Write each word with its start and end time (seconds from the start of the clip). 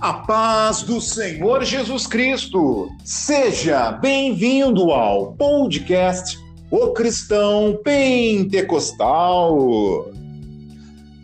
A 0.00 0.14
paz 0.14 0.82
do 0.82 0.98
Senhor 0.98 1.62
Jesus 1.62 2.06
Cristo. 2.06 2.88
Seja 3.04 3.92
bem-vindo 3.92 4.92
ao 4.92 5.34
podcast 5.34 6.38
O 6.70 6.94
Cristão 6.94 7.78
Pentecostal. 7.84 10.10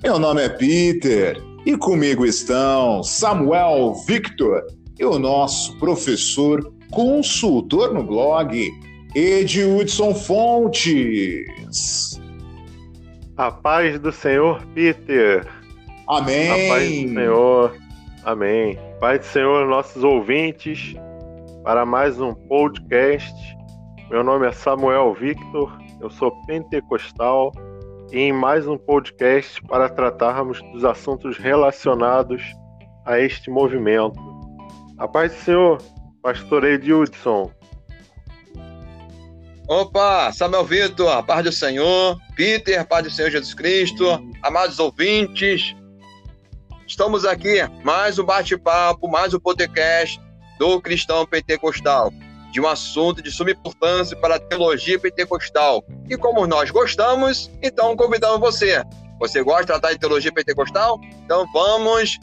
Meu 0.02 0.18
nome 0.18 0.42
é 0.42 0.50
Peter 0.50 1.42
e 1.64 1.74
comigo 1.74 2.26
estão 2.26 3.02
Samuel 3.02 3.94
Victor 4.06 4.66
e 4.98 5.06
o 5.06 5.18
nosso 5.18 5.78
professor 5.78 6.70
consultor 6.90 7.94
no 7.94 8.02
blog 8.02 8.70
Edilson 9.14 10.14
Fontes. 10.14 12.20
A 13.38 13.50
paz 13.50 13.98
do 13.98 14.12
Senhor, 14.12 14.62
Peter. 14.74 15.48
Amém. 16.06 16.50
A 16.50 16.74
paz 16.74 16.90
do 16.90 17.14
Senhor. 17.14 17.85
Amém. 18.26 18.76
Pai 18.98 19.20
do 19.20 19.24
Senhor, 19.24 19.68
nossos 19.68 20.02
ouvintes, 20.02 20.96
para 21.62 21.86
mais 21.86 22.20
um 22.20 22.34
podcast. 22.34 23.32
Meu 24.10 24.24
nome 24.24 24.48
é 24.48 24.50
Samuel 24.50 25.14
Victor, 25.14 25.72
eu 26.00 26.10
sou 26.10 26.32
pentecostal 26.44 27.52
e 28.10 28.18
em 28.18 28.32
mais 28.32 28.66
um 28.66 28.76
podcast 28.76 29.62
para 29.68 29.88
tratarmos 29.88 30.60
dos 30.72 30.84
assuntos 30.84 31.38
relacionados 31.38 32.42
a 33.04 33.20
este 33.20 33.48
movimento. 33.48 34.18
A 34.98 35.06
paz 35.06 35.32
do 35.32 35.38
Senhor, 35.38 35.78
pastor 36.20 36.64
Edildson. 36.64 37.52
Opa, 39.68 40.32
Samuel 40.32 40.64
Vitor, 40.64 41.22
paz 41.22 41.44
do 41.44 41.52
Senhor, 41.52 42.18
Peter, 42.34 42.84
paz 42.88 43.04
do 43.04 43.10
Senhor 43.10 43.30
Jesus 43.30 43.54
Cristo, 43.54 44.04
amados 44.42 44.80
ouvintes, 44.80 45.76
Estamos 46.86 47.24
aqui, 47.24 47.56
mais 47.82 48.16
um 48.16 48.24
bate-papo, 48.24 49.08
mais 49.08 49.34
um 49.34 49.40
podcast 49.40 50.20
do 50.56 50.80
Cristão 50.80 51.26
Pentecostal, 51.26 52.12
de 52.52 52.60
um 52.60 52.68
assunto 52.68 53.20
de 53.20 53.28
suma 53.28 53.50
importância 53.50 54.16
para 54.16 54.36
a 54.36 54.38
teologia 54.38 54.96
pentecostal. 54.96 55.84
E 56.08 56.16
como 56.16 56.46
nós 56.46 56.70
gostamos, 56.70 57.50
então 57.60 57.96
convidamos 57.96 58.38
você. 58.38 58.84
Você 59.18 59.42
gosta 59.42 59.62
de 59.62 59.66
tratar 59.66 59.92
de 59.94 59.98
teologia 59.98 60.32
pentecostal? 60.32 61.00
Então 61.24 61.44
vamos 61.52 62.20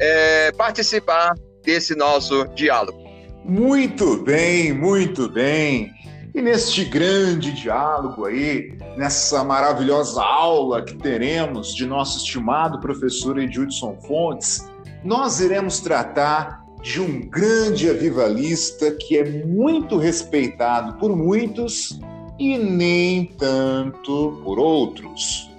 é, 0.00 0.52
participar 0.52 1.34
desse 1.62 1.94
nosso 1.94 2.46
diálogo. 2.54 2.98
Muito 3.44 4.16
bem, 4.22 4.72
muito 4.72 5.28
bem. 5.28 5.92
E 6.38 6.40
neste 6.40 6.84
grande 6.84 7.50
diálogo 7.50 8.24
aí, 8.24 8.78
nessa 8.96 9.42
maravilhosa 9.42 10.22
aula 10.22 10.80
que 10.80 10.94
teremos 10.94 11.74
de 11.74 11.84
nosso 11.84 12.18
estimado 12.18 12.78
professor 12.78 13.40
Edilson 13.40 13.98
Fontes, 14.06 14.64
nós 15.02 15.40
iremos 15.40 15.80
tratar 15.80 16.64
de 16.80 17.00
um 17.00 17.22
grande 17.28 17.90
avivalista 17.90 18.92
que 18.92 19.18
é 19.18 19.44
muito 19.46 19.96
respeitado 19.98 20.96
por 20.98 21.16
muitos 21.16 21.98
e 22.38 22.56
nem 22.56 23.24
tanto 23.36 24.40
por 24.44 24.60
outros. 24.60 25.50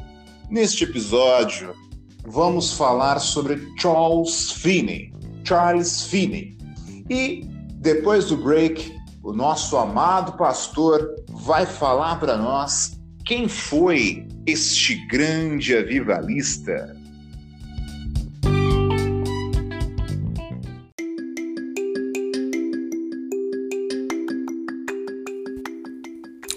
Neste 0.49 0.85
episódio, 0.85 1.75
vamos 2.25 2.71
falar 2.71 3.19
sobre 3.19 3.67
Charles 3.77 4.53
Finney. 4.53 5.11
Charles 5.43 6.03
Finney. 6.03 6.55
E 7.09 7.45
depois 7.81 8.29
do 8.29 8.37
break, 8.37 8.97
o 9.21 9.33
nosso 9.33 9.77
amado 9.77 10.33
pastor 10.33 11.15
vai 11.29 11.65
falar 11.65 12.19
para 12.19 12.37
nós 12.37 12.97
quem 13.25 13.47
foi 13.47 14.27
este 14.45 14.95
grande 15.07 15.75
avivalista. 15.75 16.95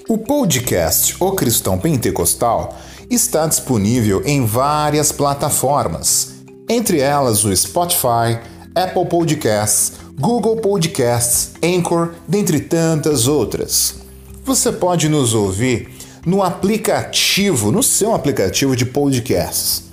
O 0.08 0.18
podcast 0.18 1.16
O 1.20 1.32
Cristão 1.32 1.78
Pentecostal 1.78 2.78
está 3.10 3.46
disponível 3.46 4.22
em 4.24 4.44
várias 4.44 5.10
plataformas, 5.10 6.42
entre 6.68 7.00
elas 7.00 7.44
o 7.44 7.56
Spotify, 7.56 8.38
Apple 8.74 9.06
Podcasts, 9.06 10.01
Google 10.18 10.56
Podcasts, 10.56 11.52
Anchor, 11.62 12.14
dentre 12.28 12.60
tantas 12.60 13.26
outras. 13.26 13.96
Você 14.44 14.70
pode 14.70 15.08
nos 15.08 15.34
ouvir 15.34 15.88
no 16.24 16.42
aplicativo, 16.42 17.72
no 17.72 17.82
seu 17.82 18.14
aplicativo 18.14 18.76
de 18.76 18.84
podcasts. 18.84 19.84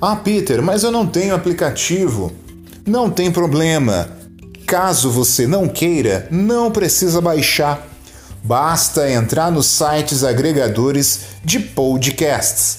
Ah, 0.00 0.16
Peter, 0.16 0.62
mas 0.62 0.82
eu 0.82 0.90
não 0.90 1.06
tenho 1.06 1.34
aplicativo. 1.34 2.32
Não 2.86 3.10
tem 3.10 3.30
problema. 3.30 4.08
Caso 4.66 5.10
você 5.10 5.46
não 5.46 5.68
queira, 5.68 6.28
não 6.30 6.70
precisa 6.70 7.20
baixar. 7.20 7.86
Basta 8.42 9.10
entrar 9.10 9.50
nos 9.50 9.66
sites 9.66 10.22
agregadores 10.22 11.20
de 11.44 11.58
podcasts. 11.58 12.78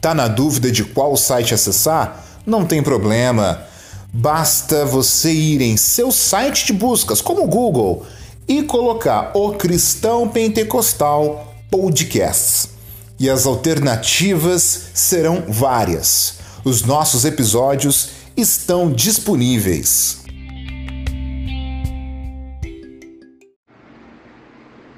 Tá 0.00 0.14
na 0.14 0.28
dúvida 0.28 0.70
de 0.70 0.82
qual 0.84 1.16
site 1.16 1.52
acessar? 1.52 2.24
Não 2.46 2.64
tem 2.64 2.82
problema. 2.82 3.69
Basta 4.12 4.84
você 4.84 5.32
ir 5.32 5.60
em 5.60 5.76
seu 5.76 6.10
site 6.10 6.66
de 6.66 6.72
buscas, 6.72 7.20
como 7.20 7.44
o 7.44 7.46
Google, 7.46 8.04
e 8.48 8.60
colocar 8.64 9.30
o 9.36 9.52
Cristão 9.52 10.28
Pentecostal 10.28 11.54
Podcasts. 11.70 12.74
E 13.20 13.30
as 13.30 13.46
alternativas 13.46 14.90
serão 14.94 15.44
várias. 15.46 16.40
Os 16.64 16.82
nossos 16.82 17.24
episódios 17.24 18.10
estão 18.36 18.90
disponíveis. 18.90 20.24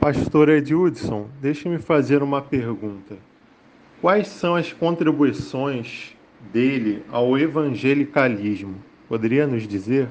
Pastor 0.01 0.49
Edildson, 0.49 1.27
deixe-me 1.41 1.79
fazer 1.79 2.23
uma 2.23 2.41
pergunta. 2.41 3.17
Quais 4.01 4.27
são 4.29 4.57
as 4.57 4.73
contribuições 4.73 6.17
dele 6.51 7.05
ao 7.13 7.39
evangelicalismo? 7.39 8.92
Poderia 9.13 9.47
nos 9.47 9.69
dizer? 9.69 10.09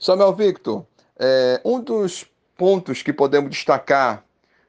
Samuel 0.00 0.34
Victor, 0.34 0.86
é, 1.18 1.60
um 1.62 1.78
dos 1.78 2.24
pontos 2.56 3.02
que 3.02 3.12
podemos 3.12 3.50
destacar 3.50 4.24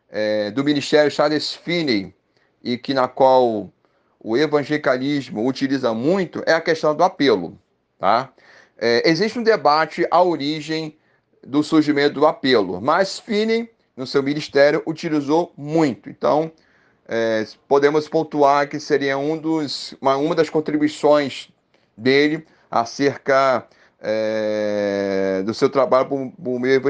é, 0.10 0.52
do 0.52 0.62
Ministério 0.62 1.10
Charles 1.10 1.54
Finney 1.54 2.14
e 2.62 2.78
que 2.78 2.94
na 2.94 3.08
qual 3.08 3.72
o 4.20 4.36
evangelicalismo 4.36 5.48
utiliza 5.48 5.94
muito 5.94 6.44
é 6.46 6.52
a 6.52 6.60
questão 6.60 6.94
do 6.94 7.02
apelo. 7.02 7.58
Tá? 7.98 8.34
É, 8.78 9.10
existe 9.10 9.40
um 9.40 9.44
debate 9.44 10.06
à 10.12 10.22
origem 10.22 10.98
do 11.42 11.64
surgimento 11.64 12.16
do 12.16 12.28
apelo, 12.28 12.82
mas 12.82 13.20
Finney, 13.20 13.72
no 13.96 14.06
seu 14.06 14.22
ministério, 14.22 14.84
utilizou 14.86 15.54
muito. 15.56 16.10
Então, 16.10 16.52
é, 17.08 17.46
podemos 17.68 18.08
pontuar 18.08 18.68
que 18.68 18.80
seria 18.80 19.18
um 19.18 19.38
dos, 19.38 19.96
uma, 20.02 20.18
uma 20.18 20.34
das 20.34 20.50
contribuições 20.50 21.50
dele 21.96 22.46
acerca 22.70 23.68
é, 24.02 25.42
do 25.46 25.54
seu 25.54 25.70
trabalho 25.70 26.08
para 26.08 26.16
o 26.16 26.60
meu 26.60 26.82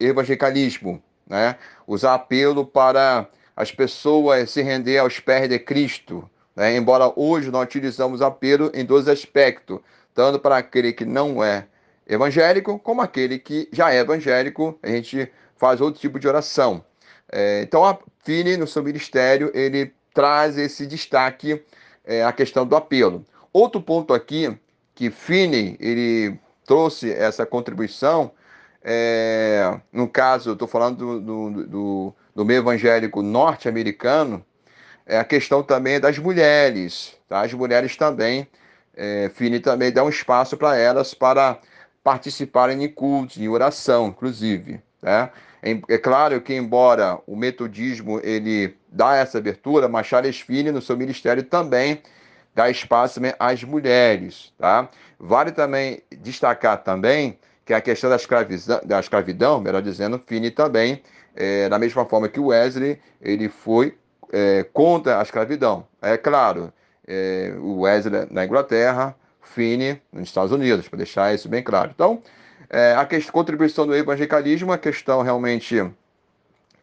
evangelicalismo, 0.00 1.02
né? 1.26 1.56
usar 1.86 2.14
apelo 2.14 2.66
para 2.66 3.28
as 3.54 3.70
pessoas 3.70 4.50
se 4.50 4.62
render 4.62 4.98
aos 4.98 5.20
pés 5.20 5.48
de 5.48 5.58
Cristo, 5.58 6.28
né? 6.56 6.76
embora 6.76 7.12
hoje 7.14 7.50
nós 7.50 7.64
utilizamos 7.64 8.22
apelo 8.22 8.70
em 8.74 8.84
dois 8.84 9.06
aspectos, 9.06 9.80
tanto 10.14 10.38
para 10.38 10.56
aquele 10.56 10.92
que 10.92 11.04
não 11.04 11.44
é 11.44 11.66
evangélico, 12.06 12.78
como 12.78 13.02
aquele 13.02 13.38
que 13.38 13.68
já 13.70 13.92
é 13.92 13.98
evangélico, 13.98 14.78
a 14.82 14.88
gente 14.88 15.30
faz 15.56 15.80
outro 15.80 16.00
tipo 16.00 16.18
de 16.18 16.26
oração. 16.26 16.82
É, 17.30 17.62
então, 17.62 17.84
a 17.84 17.98
Fini, 18.24 18.56
no 18.56 18.66
seu 18.66 18.82
ministério, 18.82 19.50
ele 19.54 19.92
traz 20.14 20.58
esse 20.58 20.86
destaque 20.86 21.62
é, 22.04 22.24
a 22.24 22.32
questão 22.32 22.66
do 22.66 22.74
apelo. 22.74 23.24
Outro 23.52 23.80
ponto 23.80 24.14
aqui 24.14 24.56
que 24.94 25.10
Fini 25.10 25.76
ele 25.78 26.38
trouxe 26.64 27.12
essa 27.12 27.46
contribuição, 27.46 28.32
é, 28.82 29.78
no 29.92 30.08
caso, 30.08 30.52
estou 30.52 30.68
falando 30.68 30.96
do, 30.96 31.20
do, 31.20 31.66
do, 31.66 32.14
do 32.34 32.44
meio 32.44 32.60
evangélico 32.60 33.22
norte-americano, 33.22 34.44
é 35.06 35.18
a 35.18 35.24
questão 35.24 35.62
também 35.62 35.98
das 35.98 36.18
mulheres. 36.18 37.16
Tá? 37.28 37.42
As 37.42 37.52
mulheres 37.52 37.96
também, 37.96 38.46
é, 38.94 39.30
também 39.62 39.92
dá 39.92 40.04
um 40.04 40.08
espaço 40.08 40.56
para 40.56 40.76
elas 40.76 41.14
para 41.14 41.58
participarem 42.02 42.82
em 42.84 42.88
cultos, 42.88 43.38
em 43.38 43.48
oração, 43.48 44.08
inclusive. 44.08 44.80
Né? 45.02 45.30
É 45.62 45.98
claro 45.98 46.40
que, 46.40 46.54
embora 46.54 47.18
o 47.26 47.34
metodismo 47.34 48.20
ele 48.22 48.76
dá 48.88 49.16
essa 49.16 49.38
abertura, 49.38 49.88
mas 49.88 50.06
Charles 50.06 50.44
no 50.72 50.80
seu 50.80 50.96
ministério, 50.96 51.42
também 51.42 52.00
dá 52.54 52.70
espaço 52.70 53.20
às 53.38 53.64
mulheres. 53.64 54.52
Tá? 54.58 54.88
Vale 55.18 55.52
também 55.52 56.00
destacar 56.20 56.82
também 56.82 57.38
que 57.64 57.74
a 57.74 57.80
questão 57.80 58.08
da 58.08 58.16
escravidão, 58.16 58.80
da 58.84 59.00
escravidão 59.00 59.60
melhor 59.60 59.82
dizendo, 59.82 60.20
Finney 60.26 60.50
também, 60.50 61.02
é, 61.36 61.68
da 61.68 61.78
mesma 61.78 62.04
forma 62.06 62.28
que 62.28 62.40
Wesley, 62.40 62.98
ele 63.20 63.48
foi 63.48 63.94
é, 64.32 64.64
contra 64.72 65.18
a 65.20 65.22
escravidão. 65.22 65.86
É 66.00 66.16
claro, 66.16 66.72
é, 67.06 67.52
o 67.58 67.80
Wesley 67.80 68.26
na 68.30 68.44
Inglaterra, 68.44 69.14
Finney 69.42 70.00
nos 70.12 70.28
Estados 70.28 70.52
Unidos, 70.52 70.88
para 70.88 70.96
deixar 70.96 71.34
isso 71.34 71.48
bem 71.48 71.62
claro. 71.62 71.90
Então, 71.94 72.22
é, 72.70 72.94
a 72.94 73.04
questão, 73.04 73.32
contribuição 73.32 73.86
do 73.86 73.94
evangelicalismo, 73.94 74.72
a 74.72 74.78
questão 74.78 75.22
realmente 75.22 75.90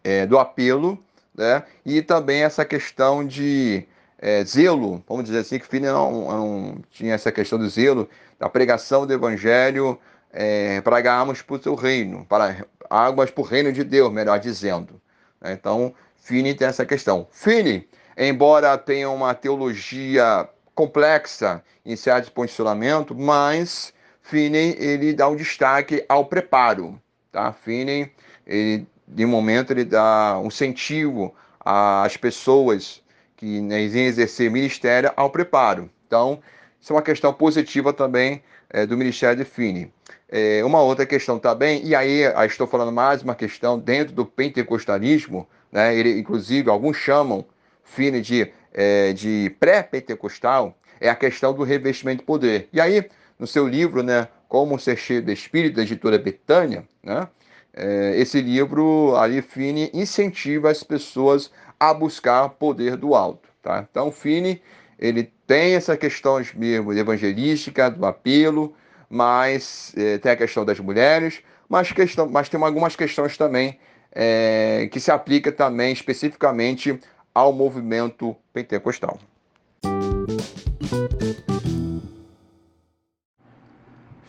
é, 0.03 0.25
do 0.25 0.37
apelo, 0.37 0.97
né? 1.35 1.63
e 1.85 2.01
também 2.01 2.43
essa 2.43 2.65
questão 2.65 3.25
de 3.25 3.85
é, 4.17 4.43
zelo, 4.43 5.03
vamos 5.07 5.25
dizer 5.25 5.39
assim, 5.39 5.59
que 5.59 5.67
Finney 5.67 5.91
não, 5.91 6.11
não, 6.11 6.77
tinha 6.91 7.13
essa 7.13 7.31
questão 7.31 7.59
do 7.59 7.69
zelo, 7.69 8.09
da 8.39 8.49
pregação 8.49 9.05
do 9.05 9.13
evangelho 9.13 9.99
é, 10.31 10.81
para 10.81 11.01
ganharmos 11.01 11.41
para 11.41 11.55
o 11.55 11.61
seu 11.61 11.75
reino, 11.75 12.25
para 12.25 12.65
águas 12.89 13.31
para 13.31 13.41
o 13.41 13.45
reino 13.45 13.71
de 13.71 13.83
Deus, 13.83 14.11
melhor 14.11 14.39
dizendo. 14.39 14.99
Né? 15.41 15.53
Então, 15.53 15.93
Finney 16.17 16.53
tem 16.55 16.67
essa 16.67 16.85
questão. 16.85 17.27
Finney, 17.31 17.87
embora 18.17 18.77
tenha 18.77 19.09
uma 19.09 19.33
teologia 19.33 20.47
complexa 20.73 21.63
em 21.85 21.95
certo 21.95 22.31
posicionamento, 22.31 23.15
mas 23.15 23.93
Finney 24.25 24.75
ele 24.79 25.13
dá 25.13 25.29
um 25.29 25.35
destaque 25.35 26.03
ao 26.09 26.25
preparo, 26.25 26.99
tá? 27.31 27.53
Finney, 27.53 28.11
ele, 28.45 28.87
de 29.07 29.23
momento, 29.23 29.71
ele 29.71 29.85
dá 29.85 30.39
um 30.39 30.47
incentivo 30.47 31.33
às 31.59 32.17
pessoas 32.17 33.03
que 33.37 33.61
né, 33.61 33.81
exercer 33.81 34.49
ministério 34.49 35.11
ao 35.15 35.29
preparo. 35.29 35.91
Então, 36.07 36.41
isso 36.81 36.91
é 36.91 36.95
uma 36.95 37.03
questão 37.03 37.31
positiva 37.31 37.93
também 37.93 38.41
é, 38.71 38.83
do 38.83 38.97
Ministério 38.97 39.37
de 39.37 39.45
Finney. 39.45 39.91
É, 40.27 40.65
uma 40.65 40.81
outra 40.81 41.05
questão 41.05 41.37
também, 41.37 41.85
e 41.85 41.93
aí 41.93 42.21
estou 42.47 42.65
falando 42.65 42.91
mais 42.91 43.21
uma 43.21 43.35
questão 43.35 43.77
dentro 43.77 44.15
do 44.15 44.25
pentecostalismo, 44.25 45.47
né? 45.71 45.95
Ele, 45.95 46.19
inclusive, 46.19 46.67
alguns 46.67 46.97
chamam 46.97 47.45
Finney 47.83 48.21
de, 48.21 48.51
é, 48.73 49.13
de 49.13 49.55
pré-pentecostal, 49.59 50.75
é 50.99 51.09
a 51.09 51.15
questão 51.15 51.53
do 51.53 51.61
revestimento 51.61 52.21
de 52.21 52.25
poder. 52.25 52.69
E 52.73 52.81
aí, 52.81 53.07
no 53.37 53.47
seu 53.47 53.67
livro, 53.67 54.01
né, 54.01 54.27
Como 54.47 54.79
Ser 54.79 54.97
Cheio 54.97 55.21
do 55.21 55.31
Espírito, 55.31 55.75
da 55.75 55.81
editora 55.81 56.17
Betânia, 56.17 56.87
né, 57.03 57.27
é, 57.73 58.13
esse 58.15 58.39
livro, 58.41 59.15
ali, 59.17 59.41
Finney 59.41 59.91
incentiva 59.93 60.71
as 60.71 60.81
pessoas 60.81 61.51
a 61.77 61.93
buscar 61.93 62.47
poder 62.49 62.95
do 62.95 63.13
alto. 63.13 63.49
Tá? 63.61 63.85
Então, 63.89 64.11
Finney, 64.11 64.61
ele 64.97 65.29
tem 65.45 65.75
essa 65.75 65.97
questão 65.97 66.41
mesmo 66.55 66.93
evangelística, 66.93 67.89
do 67.91 68.05
apelo, 68.05 68.73
mas 69.09 69.93
é, 69.97 70.17
tem 70.17 70.31
a 70.31 70.37
questão 70.37 70.63
das 70.63 70.79
mulheres, 70.79 71.41
mas, 71.67 71.91
questão, 71.91 72.29
mas 72.29 72.47
tem 72.47 72.61
algumas 72.63 72.95
questões 72.95 73.37
também 73.37 73.77
é, 74.11 74.87
que 74.91 74.99
se 74.99 75.11
aplica 75.11 75.51
também 75.51 75.91
especificamente 75.91 76.97
ao 77.33 77.51
movimento 77.51 78.35
pentecostal. 78.53 79.19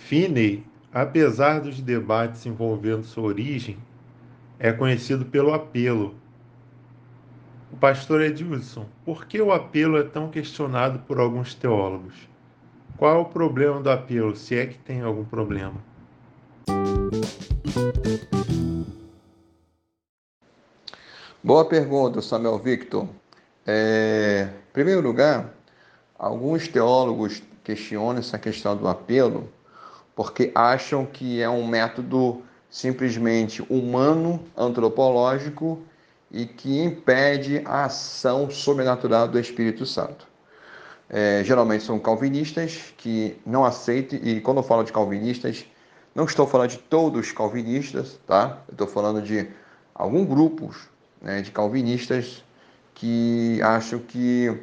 Finney, 0.06 0.64
apesar 0.94 1.61
dos 1.61 1.81
debates 1.81 2.47
envolvendo 2.47 3.03
sua 3.03 3.25
origem, 3.25 3.76
é 4.56 4.70
conhecido 4.70 5.25
pelo 5.25 5.53
apelo. 5.53 6.14
O 7.73 7.76
pastor 7.76 8.20
Edilson, 8.20 8.87
por 9.05 9.26
que 9.26 9.43
o 9.43 9.50
apelo 9.50 9.99
é 9.99 10.05
tão 10.05 10.31
questionado 10.31 11.00
por 11.00 11.19
alguns 11.19 11.55
teólogos? 11.55 12.14
Qual 12.97 13.17
é 13.17 13.19
o 13.19 13.25
problema 13.25 13.81
do 13.81 13.91
apelo, 13.91 14.37
se 14.37 14.56
é 14.56 14.67
que 14.67 14.79
tem 14.79 15.00
algum 15.00 15.25
problema? 15.25 15.75
Boa 21.43 21.64
pergunta, 21.64 22.23
Samuel 22.23 22.61
Victor. 22.61 23.08
É, 23.67 24.50
em 24.69 24.73
primeiro 24.73 25.00
lugar, 25.00 25.53
alguns 26.17 26.69
teólogos 26.69 27.43
questionam 27.64 28.20
essa 28.20 28.38
questão 28.38 28.76
do 28.76 28.87
apelo 28.87 29.49
porque 30.17 30.51
acham 30.55 31.05
que 31.05 31.43
é 31.43 31.49
um 31.49 31.67
método 31.67 32.43
simplesmente 32.71 33.63
humano, 33.69 34.43
antropológico 34.57 35.79
e 36.33 36.47
que 36.47 36.83
impede 36.83 37.63
a 37.67 37.85
ação 37.85 38.51
sobrenatural 38.51 39.29
do 39.29 39.39
Espírito 39.39 39.85
Santo. 39.85 40.27
É, 41.09 41.43
geralmente 41.45 41.85
são 41.85 42.01
calvinistas 42.01 42.95
que 42.97 43.39
não 43.47 43.65
aceitam, 43.65 44.19
e 44.21 44.41
quando 44.41 44.57
eu 44.57 44.63
falo 44.65 44.83
de 44.83 44.93
calvinistas, 44.93 45.65
não 46.15 46.25
estou 46.25 46.47
falando 46.47 46.71
de 46.71 46.79
todos 46.79 47.27
os 47.27 47.33
calvinistas, 47.33 48.19
tá? 48.27 48.59
Eu 48.67 48.73
estou 48.73 48.87
falando 48.89 49.23
de 49.23 49.47
alguns 49.95 50.27
grupos 50.27 50.89
né, 51.21 51.43
de 51.43 51.51
calvinistas 51.53 52.43
que 52.95 53.61
acham 53.63 53.99
que 53.99 54.63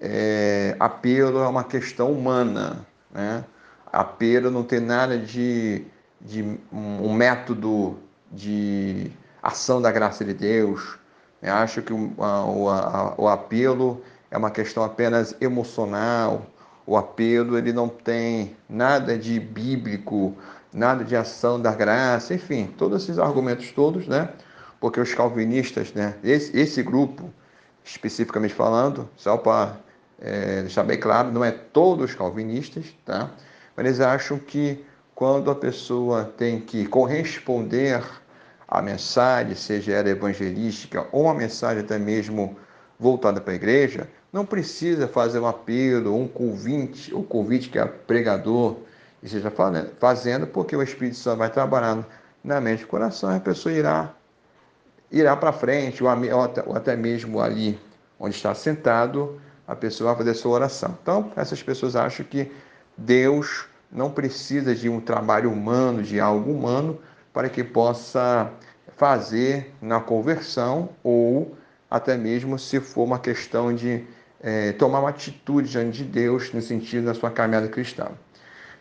é, 0.00 0.76
apelo 0.80 1.38
é 1.38 1.48
uma 1.48 1.62
questão 1.62 2.12
humana, 2.12 2.84
né? 3.10 3.44
Apelo 3.92 4.50
não 4.50 4.62
tem 4.62 4.80
nada 4.80 5.18
de, 5.18 5.84
de 6.20 6.58
um 6.72 7.12
método 7.12 7.98
de 8.30 9.10
ação 9.42 9.82
da 9.82 9.90
graça 9.90 10.24
de 10.24 10.32
Deus. 10.32 10.98
Eu 11.42 11.54
acho 11.54 11.82
que 11.82 11.92
o, 11.92 12.14
a, 12.20 13.14
o 13.16 13.28
apelo 13.28 14.02
é 14.30 14.36
uma 14.36 14.50
questão 14.50 14.84
apenas 14.84 15.34
emocional. 15.40 16.46
O 16.86 16.96
apelo 16.96 17.56
ele 17.58 17.72
não 17.72 17.88
tem 17.88 18.56
nada 18.68 19.16
de 19.18 19.40
bíblico, 19.40 20.36
nada 20.72 21.04
de 21.04 21.16
ação 21.16 21.60
da 21.60 21.72
graça, 21.72 22.34
enfim, 22.34 22.72
todos 22.78 23.02
esses 23.02 23.18
argumentos 23.18 23.70
todos, 23.72 24.06
né? 24.06 24.28
Porque 24.78 25.00
os 25.00 25.12
calvinistas, 25.14 25.92
né? 25.92 26.14
Esse, 26.22 26.56
esse 26.56 26.82
grupo, 26.82 27.30
especificamente 27.84 28.54
falando, 28.54 29.08
só 29.16 29.36
para 29.36 29.76
é, 30.20 30.62
deixar 30.62 30.82
bem 30.84 30.98
claro, 30.98 31.30
não 31.32 31.44
é 31.44 31.50
todos 31.50 32.10
os 32.10 32.14
calvinistas, 32.16 32.86
tá? 33.04 33.30
Mas 33.76 33.86
eles 33.86 34.00
acham 34.00 34.38
que 34.38 34.84
quando 35.14 35.50
a 35.50 35.54
pessoa 35.54 36.24
tem 36.36 36.60
que 36.60 36.86
corresponder 36.86 38.02
à 38.66 38.80
mensagem, 38.80 39.54
seja 39.54 39.92
ela 39.92 40.08
evangelística 40.08 41.06
ou 41.12 41.24
uma 41.24 41.34
mensagem 41.34 41.82
até 41.82 41.98
mesmo 41.98 42.56
voltada 42.98 43.40
para 43.40 43.52
a 43.52 43.56
igreja, 43.56 44.08
não 44.32 44.46
precisa 44.46 45.08
fazer 45.08 45.40
um 45.40 45.46
apelo, 45.46 46.16
um 46.16 46.28
convite, 46.28 47.12
o 47.14 47.22
convite 47.22 47.68
que 47.68 47.78
é 47.78 47.84
pregador 47.84 48.76
esteja 49.22 49.52
fazendo, 49.98 50.46
porque 50.46 50.74
o 50.74 50.82
Espírito 50.82 51.16
Santo 51.16 51.38
vai 51.38 51.50
trabalhar 51.50 52.06
na 52.42 52.60
mente 52.60 52.82
e 52.82 52.86
coração 52.86 53.32
e 53.32 53.36
a 53.36 53.40
pessoa 53.40 53.72
irá, 53.72 54.14
irá 55.10 55.36
para 55.36 55.52
frente, 55.52 56.02
ou 56.02 56.08
até, 56.08 56.62
ou 56.66 56.74
até 56.74 56.96
mesmo 56.96 57.40
ali 57.40 57.78
onde 58.18 58.34
está 58.34 58.54
sentado, 58.54 59.40
a 59.66 59.76
pessoa 59.76 60.10
vai 60.10 60.18
fazer 60.18 60.30
a 60.30 60.34
sua 60.34 60.52
oração. 60.52 60.96
Então, 61.02 61.32
essas 61.36 61.62
pessoas 61.62 61.96
acham 61.96 62.24
que 62.24 62.50
Deus 63.00 63.66
não 63.90 64.10
precisa 64.10 64.74
de 64.74 64.88
um 64.88 65.00
trabalho 65.00 65.50
humano, 65.50 66.02
de 66.02 66.20
algo 66.20 66.52
humano, 66.52 66.98
para 67.32 67.48
que 67.48 67.64
possa 67.64 68.52
fazer 68.96 69.72
na 69.80 70.00
conversão 70.00 70.90
ou 71.02 71.56
até 71.90 72.16
mesmo 72.16 72.58
se 72.58 72.78
for 72.78 73.04
uma 73.04 73.18
questão 73.18 73.74
de 73.74 74.04
é, 74.42 74.72
tomar 74.72 75.00
uma 75.00 75.08
atitude 75.08 75.70
diante 75.70 75.98
de 75.98 76.04
Deus 76.04 76.52
no 76.52 76.60
sentido 76.60 77.06
da 77.06 77.14
sua 77.14 77.30
caminhada 77.30 77.68
cristã. 77.68 78.08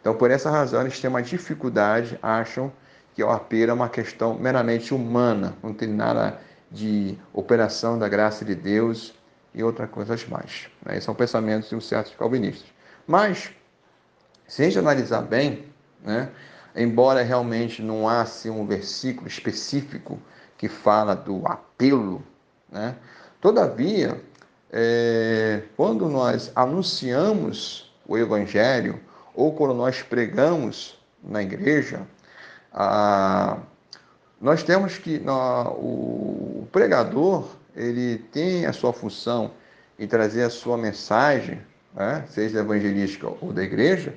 Então, 0.02 0.14
por 0.14 0.30
essa 0.30 0.52
razão, 0.52 0.82
eles 0.82 1.00
têm 1.00 1.10
uma 1.10 1.24
dificuldade, 1.24 2.20
acham 2.22 2.72
que 3.16 3.24
o 3.24 3.30
apelo 3.30 3.72
é 3.72 3.74
uma 3.74 3.90
questão 3.90 4.38
meramente 4.38 4.94
humana, 4.94 5.56
não 5.64 5.74
tem 5.74 5.90
nada 5.90 6.40
de 6.72 7.18
operação 7.34 7.98
da 7.98 8.08
graça 8.08 8.46
de 8.46 8.56
Deus 8.56 9.14
e 9.54 9.64
outras 9.64 9.90
coisas 9.90 10.26
mais. 10.28 10.70
Né? 10.86 11.00
São 11.00 11.16
pensamentos 11.16 11.70
de 11.70 11.76
um 11.76 11.82
certos 11.82 12.14
calvinistas. 12.16 12.68
Mas, 13.08 13.52
se 14.50 14.64
a 14.64 14.66
gente 14.66 14.80
analisar 14.80 15.22
bem, 15.22 15.66
né, 16.04 16.30
embora 16.76 17.22
realmente 17.22 17.82
não 17.82 18.10
há 18.10 18.22
assim, 18.22 18.50
um 18.50 18.66
versículo 18.66 19.28
específico 19.28 20.20
que 20.58 20.68
fala 20.68 21.16
do 21.16 21.46
apelo, 21.46 22.24
né, 22.70 22.96
todavia, 23.40 24.20
é, 24.72 25.62
quando 25.78 26.10
nós 26.10 26.52
anunciamos 26.56 27.94
o 28.08 28.18
Evangelho 28.18 29.00
ou 29.36 29.54
quando 29.54 29.76
nós 29.76 30.02
pregamos 30.02 31.00
na 31.24 31.42
igreja, 31.44 32.02
nós 34.42 34.64
temos 34.64 34.98
que 34.98 35.22
o, 35.28 36.62
o 36.62 36.68
pregador 36.72 37.48
ele 37.76 38.18
tem 38.32 38.66
a 38.66 38.74
sua 38.74 38.92
função 38.92 39.52
em 39.98 40.08
trazer 40.08 40.44
a 40.44 40.50
sua 40.50 40.78
mensagem, 40.78 41.62
né, 41.96 42.24
seja 42.30 42.60
evangelística 42.60 43.28
ou 43.42 43.52
da 43.54 43.64
igreja, 43.64 44.14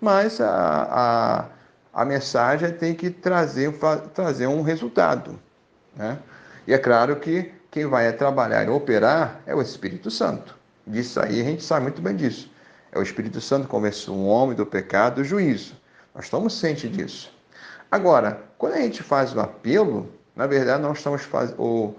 mas 0.00 0.40
a, 0.40 1.48
a, 1.92 2.02
a 2.02 2.04
mensagem 2.04 2.72
tem 2.72 2.94
que 2.94 3.10
trazer, 3.10 3.72
trazer 4.14 4.46
um 4.46 4.62
resultado. 4.62 5.38
Né? 5.96 6.18
E 6.66 6.74
é 6.74 6.78
claro 6.78 7.16
que 7.16 7.52
quem 7.70 7.86
vai 7.86 8.12
trabalhar 8.12 8.64
e 8.64 8.68
operar 8.68 9.40
é 9.46 9.54
o 9.54 9.60
Espírito 9.60 10.10
Santo. 10.10 10.56
Disso 10.86 11.20
aí 11.20 11.40
a 11.40 11.44
gente 11.44 11.62
sabe 11.62 11.84
muito 11.84 12.02
bem 12.02 12.14
disso. 12.14 12.50
É 12.92 12.98
o 12.98 13.02
Espírito 13.02 13.40
Santo 13.40 13.64
que 13.64 13.70
convenceu 13.70 14.14
o 14.14 14.26
homem 14.26 14.54
do 14.54 14.64
pecado 14.64 15.16
do 15.16 15.24
juízo. 15.24 15.74
Nós 16.14 16.26
estamos 16.26 16.58
cientes 16.58 16.90
disso. 16.90 17.32
Agora, 17.90 18.42
quando 18.58 18.74
a 18.74 18.80
gente 18.80 19.02
faz 19.02 19.34
o 19.34 19.40
apelo, 19.40 20.12
na 20.36 20.46
verdade 20.46 20.82
nós 20.82 20.98
estamos 20.98 21.22
faz... 21.22 21.52
o... 21.58 21.94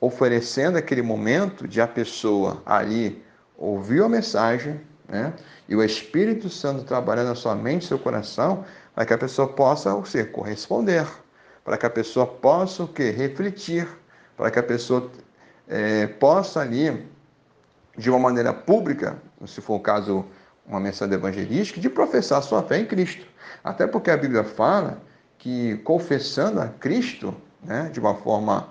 oferecendo 0.00 0.76
aquele 0.76 1.02
momento 1.02 1.66
de 1.66 1.80
a 1.80 1.86
pessoa 1.86 2.62
ali 2.66 3.24
ouviu 3.58 4.04
a 4.04 4.08
mensagem, 4.08 4.80
né? 5.08 5.32
E 5.68 5.74
o 5.74 5.82
Espírito 5.82 6.48
Santo 6.48 6.84
trabalhando 6.84 7.28
na 7.28 7.34
sua 7.34 7.54
mente, 7.54 7.86
seu 7.86 7.98
coração, 7.98 8.64
para 8.94 9.04
que 9.04 9.12
a 9.12 9.18
pessoa 9.18 9.48
possa 9.48 9.94
o 9.94 10.04
ser 10.04 10.30
corresponder, 10.32 11.06
para 11.64 11.76
que 11.76 11.86
a 11.86 11.90
pessoa 11.90 12.26
possa 12.26 12.84
o 12.84 12.88
quê? 12.88 13.10
refletir, 13.10 13.88
para 14.36 14.50
que 14.50 14.58
a 14.58 14.62
pessoa 14.62 15.10
é, 15.68 16.06
possa 16.06 16.60
ali, 16.60 17.06
de 17.96 18.10
uma 18.10 18.18
maneira 18.18 18.52
pública, 18.52 19.16
se 19.46 19.60
for 19.60 19.74
o 19.74 19.80
caso 19.80 20.24
uma 20.66 20.80
mensagem 20.80 21.14
evangelística, 21.14 21.80
de 21.80 21.88
professar 21.88 22.42
sua 22.42 22.62
fé 22.62 22.78
em 22.78 22.86
Cristo. 22.86 23.26
Até 23.62 23.86
porque 23.86 24.10
a 24.10 24.16
Bíblia 24.16 24.44
fala 24.44 25.00
que 25.38 25.76
confessando 25.78 26.60
a 26.60 26.68
Cristo, 26.68 27.34
né, 27.62 27.88
de 27.92 28.00
uma 28.00 28.14
forma 28.14 28.68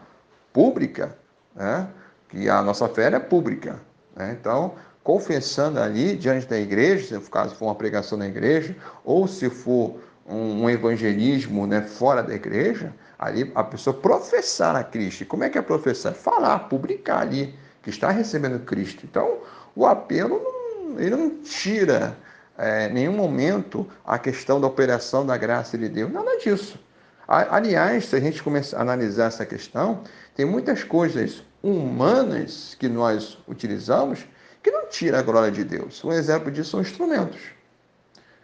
pública, 0.52 1.18
né, 1.56 1.88
que 2.30 2.50
a 2.50 2.62
nossa 2.62 2.88
fé 2.90 3.08
é 3.08 3.20
pública. 3.20 3.80
Né? 4.16 4.38
Então, 4.40 4.76
confessando 5.04 5.80
ali 5.80 6.16
diante 6.16 6.48
da 6.48 6.58
igreja, 6.58 7.20
se 7.20 7.30
caso 7.30 7.56
for 7.56 7.66
uma 7.66 7.76
pregação 7.76 8.18
na 8.18 8.28
igreja, 8.28 8.76
ou 9.04 9.28
se 9.28 9.50
for 9.50 10.00
um, 10.28 10.70
evangelismo 10.70 11.68
né, 11.68 11.82
fora 11.82 12.24
da 12.24 12.34
igreja, 12.34 12.94
ali 13.20 13.52
a 13.54 13.64
pessoa 13.64 13.96
professar 13.96 14.76
a 14.76 14.84
Cristo. 14.84 15.26
Como 15.26 15.44
é 15.44 15.50
que 15.50 15.58
é 15.58 15.62
professar? 15.62 16.14
Falar, 16.14 16.60
publicar 16.60 17.20
ali 17.20 17.54
que 17.84 17.90
está 17.90 18.10
recebendo 18.10 18.60
Cristo. 18.66 19.06
Então, 19.06 19.40
o 19.76 19.86
apelo 19.86 20.42
não, 20.42 21.00
ele 21.00 21.16
não 21.16 21.30
tira 21.44 22.18
é, 22.58 22.90
nenhum 22.90 23.14
momento 23.14 23.88
a 24.04 24.18
questão 24.18 24.60
da 24.60 24.68
operação 24.68 25.26
da 25.26 25.38
graça 25.38 25.78
de 25.78 25.88
Deus, 25.88 26.12
nada 26.12 26.38
disso. 26.38 26.80
Aliás, 27.28 28.06
se 28.06 28.16
a 28.16 28.20
gente 28.20 28.42
começar 28.44 28.78
a 28.78 28.82
analisar 28.82 29.28
essa 29.28 29.46
questão, 29.46 30.02
tem 30.36 30.46
muitas 30.46 30.84
coisas 30.84 31.44
humanas 31.64 32.76
que 32.80 32.88
nós 32.88 33.38
utilizamos 33.48 34.26
que 34.62 34.70
não 34.72 34.88
tira 34.88 35.20
a 35.20 35.22
glória 35.22 35.52
de 35.52 35.64
Deus. 35.64 36.04
Um 36.04 36.12
exemplo 36.12 36.52
disso 36.52 36.72
são 36.72 36.82
instrumentos. 36.82 37.42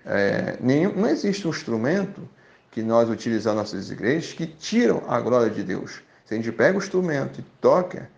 É, 0.06 0.58
nenhum, 0.60 0.94
não 0.94 1.08
existe 1.08 1.48
um 1.48 1.52
instrumento 1.52 2.28
que 2.72 2.82
nós 2.82 3.10
utilizamos 3.10 3.58
nas 3.58 3.74
nossas 3.74 3.92
igrejas 3.92 4.34
que 4.34 4.48
tiram 4.48 5.04
a 5.08 5.20
glória 5.20 5.50
de 5.50 5.64
Deus. 5.64 6.02
Se 6.26 6.34
a 6.34 6.38
gente 6.38 6.52
pega 6.52 6.78
o 6.78 6.82
instrumento 6.82 7.40
e 7.40 7.44
toca 7.60 8.10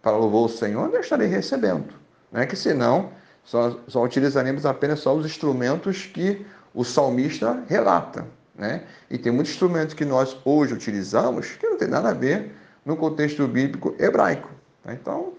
para 0.00 0.16
louvar 0.16 0.42
o 0.42 0.48
Senhor, 0.48 0.90
nós 0.90 1.04
estaremos 1.04 1.34
recebendo. 1.34 1.94
Não 2.30 2.40
é 2.40 2.46
que 2.46 2.56
senão 2.56 3.10
só, 3.44 3.78
só 3.88 4.02
utilizaremos 4.02 4.64
apenas 4.64 5.00
só 5.00 5.14
os 5.14 5.26
instrumentos 5.26 6.06
que 6.06 6.46
o 6.74 6.84
salmista 6.84 7.62
relata. 7.68 8.26
Né? 8.54 8.82
E 9.10 9.16
tem 9.16 9.32
muitos 9.32 9.52
instrumentos 9.52 9.94
que 9.94 10.04
nós 10.04 10.36
hoje 10.44 10.74
utilizamos 10.74 11.52
que 11.52 11.66
não 11.66 11.76
tem 11.76 11.88
nada 11.88 12.10
a 12.10 12.14
ver 12.14 12.52
no 12.84 12.96
contexto 12.96 13.46
bíblico 13.46 13.94
hebraico. 13.98 14.50
Né? 14.84 14.98
Então, 15.00 15.32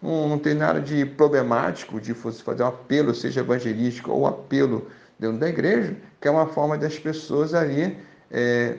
não, 0.00 0.28
não, 0.28 0.38
tem 0.38 0.54
nada 0.54 0.80
de 0.80 1.04
problemático 1.04 2.00
de 2.00 2.14
fazer 2.14 2.62
um 2.62 2.66
apelo, 2.66 3.14
seja 3.14 3.40
evangelístico 3.40 4.10
ou 4.10 4.26
apelo 4.26 4.88
dentro 5.18 5.38
da 5.38 5.48
igreja, 5.48 5.96
que 6.20 6.28
é 6.28 6.30
uma 6.30 6.46
forma 6.46 6.78
das 6.78 6.98
pessoas 6.98 7.52
ali 7.52 7.98
é, 8.30 8.76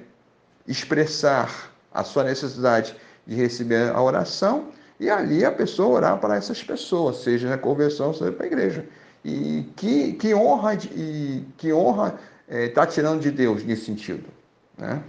expressar 0.67 1.71
a 1.93 2.03
sua 2.03 2.23
necessidade 2.23 2.95
de 3.27 3.35
receber 3.35 3.91
a 3.91 4.01
oração 4.01 4.69
e 4.99 5.09
ali 5.09 5.43
a 5.43 5.51
pessoa 5.51 5.97
orar 5.97 6.17
para 6.19 6.35
essas 6.35 6.63
pessoas, 6.63 7.17
seja 7.17 7.49
na 7.49 7.57
conversão, 7.57 8.13
seja 8.13 8.31
para 8.31 8.45
a 8.45 8.47
igreja. 8.47 8.85
E 9.23 9.69
que, 9.75 10.13
que 10.13 10.33
honra 10.33 10.73
e 10.75 11.45
que 11.57 11.71
honra 11.71 12.19
está 12.51 12.81
é, 12.81 12.85
tá 12.85 12.85
tirando 12.85 13.21
de 13.21 13.31
Deus 13.31 13.63
nesse 13.63 13.85
sentido, 13.85 14.27
né? 14.77 15.01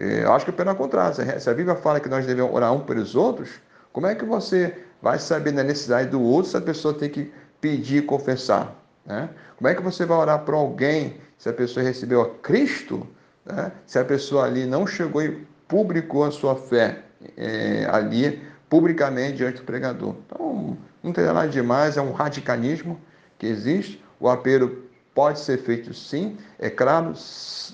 É, 0.00 0.24
eu 0.24 0.32
acho 0.32 0.44
que 0.44 0.50
é 0.50 0.54
pelo 0.54 0.74
contrário. 0.74 1.14
Se 1.40 1.50
a 1.50 1.54
Bíblia 1.54 1.74
fala 1.76 2.00
que 2.00 2.08
nós 2.08 2.24
devemos 2.24 2.54
orar 2.54 2.72
um 2.72 2.80
pelos 2.80 3.14
outros, 3.14 3.50
como 3.92 4.06
é 4.06 4.14
que 4.14 4.24
você 4.24 4.76
vai 5.02 5.18
saber 5.18 5.52
da 5.52 5.64
necessidade 5.64 6.10
do 6.10 6.20
outro 6.20 6.50
se 6.50 6.56
a 6.56 6.60
pessoa 6.60 6.94
tem 6.94 7.08
que 7.08 7.32
pedir 7.60 7.98
e 7.98 8.02
confessar? 8.02 8.74
Né? 9.04 9.28
Como 9.56 9.68
é 9.68 9.74
que 9.74 9.82
você 9.82 10.04
vai 10.04 10.18
orar 10.18 10.40
para 10.44 10.56
alguém 10.56 11.16
se 11.36 11.48
a 11.48 11.52
pessoa 11.52 11.84
recebeu 11.84 12.20
a 12.20 12.30
Cristo, 12.30 13.06
né? 13.44 13.72
se 13.86 13.98
a 13.98 14.04
pessoa 14.04 14.44
ali 14.44 14.66
não 14.66 14.86
chegou 14.86 15.22
e 15.22 15.46
publicou 15.66 16.24
a 16.24 16.30
sua 16.30 16.54
fé 16.54 17.00
é, 17.36 17.86
ali 17.90 18.40
publicamente 18.68 19.38
diante 19.38 19.58
do 19.58 19.64
pregador? 19.64 20.14
Então, 20.26 20.76
não 21.02 21.12
tem 21.12 21.24
nada 21.24 21.48
demais, 21.48 21.96
é 21.96 22.00
um 22.00 22.12
radicalismo 22.12 23.00
que 23.36 23.46
existe. 23.46 24.04
O 24.20 24.28
apelo 24.28 24.87
pode 25.14 25.40
ser 25.40 25.58
feito 25.58 25.92
sim, 25.94 26.36
é 26.58 26.70
claro, 26.70 27.12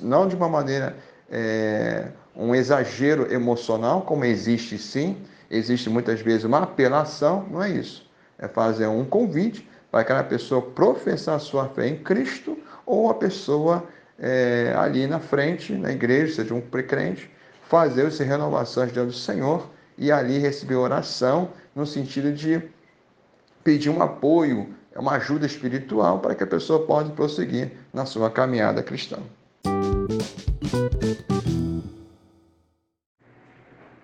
não 0.03 0.27
de 0.27 0.35
uma 0.35 0.49
maneira 0.49 0.97
é, 1.31 2.09
um 2.35 2.55
exagero 2.55 3.33
emocional, 3.33 4.03
como 4.03 4.25
existe 4.25 4.79
sim, 4.79 5.17
existe 5.51 5.89
muitas 5.89 6.21
vezes 6.21 6.45
uma 6.45 6.61
apelação, 6.61 7.47
não 7.51 7.63
é 7.63 7.71
isso. 7.71 8.09
É 8.39 8.49
fazer 8.49 8.87
um 8.87 9.05
convite 9.05 9.69
para 9.91 10.01
aquela 10.01 10.25
pessoa 10.25 10.61
professar 10.61 11.39
sua 11.39 11.69
fé 11.69 11.89
em 11.89 11.97
Cristo 11.97 12.59
ou 12.85 13.09
a 13.11 13.15
pessoa 13.15 13.85
é, 14.19 14.75
ali 14.77 15.07
na 15.07 15.21
frente, 15.21 15.73
na 15.73 15.93
igreja, 15.93 16.35
seja 16.35 16.55
um 16.55 16.61
precrente, 16.61 17.31
fazer 17.69 18.07
as 18.07 18.19
renovações 18.19 18.93
diante 18.93 19.09
do 19.09 19.13
Senhor 19.13 19.69
e 19.97 20.11
ali 20.11 20.39
receber 20.39 20.75
oração 20.75 21.51
no 21.75 21.87
sentido 21.87 22.33
de 22.33 22.61
pedir 23.63 23.89
um 23.91 24.03
apoio, 24.03 24.75
uma 25.01 25.13
ajuda 25.17 25.47
espiritual 25.47 26.21
para 26.21 26.35
que 26.35 26.45
a 26.45 26.47
pessoa 26.47 26.87
possa 26.87 27.11
prosseguir 27.11 27.73
na 27.93 28.07
sua 28.07 28.31
caminhada 28.31 28.83
cristã. 28.83 29.19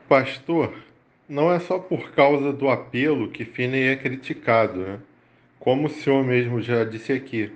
Pastor, 0.08 0.74
não 1.28 1.52
é 1.52 1.60
só 1.60 1.78
por 1.78 2.10
causa 2.10 2.52
do 2.52 2.68
apelo 2.68 3.30
que 3.30 3.44
Finney 3.44 3.88
é 3.88 3.96
criticado, 3.96 4.80
né? 4.80 4.98
como 5.60 5.86
o 5.86 5.90
senhor 5.90 6.24
mesmo 6.24 6.60
já 6.60 6.82
disse 6.82 7.12
aqui. 7.12 7.52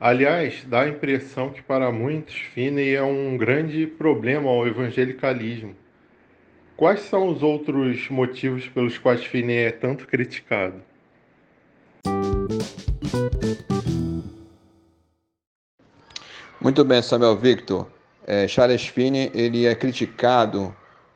Aliás, 0.00 0.64
dá 0.64 0.82
a 0.82 0.88
impressão 0.88 1.50
que 1.50 1.62
para 1.62 1.92
muitos 1.92 2.34
Finney 2.34 2.94
é 2.94 3.02
um 3.02 3.36
grande 3.36 3.86
problema 3.86 4.50
ao 4.50 4.66
evangelicalismo. 4.66 5.76
Quais 6.76 7.00
são 7.00 7.28
os 7.28 7.42
outros 7.42 8.10
motivos 8.10 8.68
pelos 8.68 8.98
quais 8.98 9.24
Finney 9.24 9.58
é 9.58 9.70
tanto 9.70 10.06
criticado? 10.06 10.82
Muito 16.66 16.84
bem, 16.84 17.00
Samuel 17.00 17.36
Victor. 17.36 17.86
É, 18.26 18.48
Charles 18.48 18.88
Finney 18.88 19.30
ele 19.32 19.66
é 19.66 19.74
criticado 19.76 20.74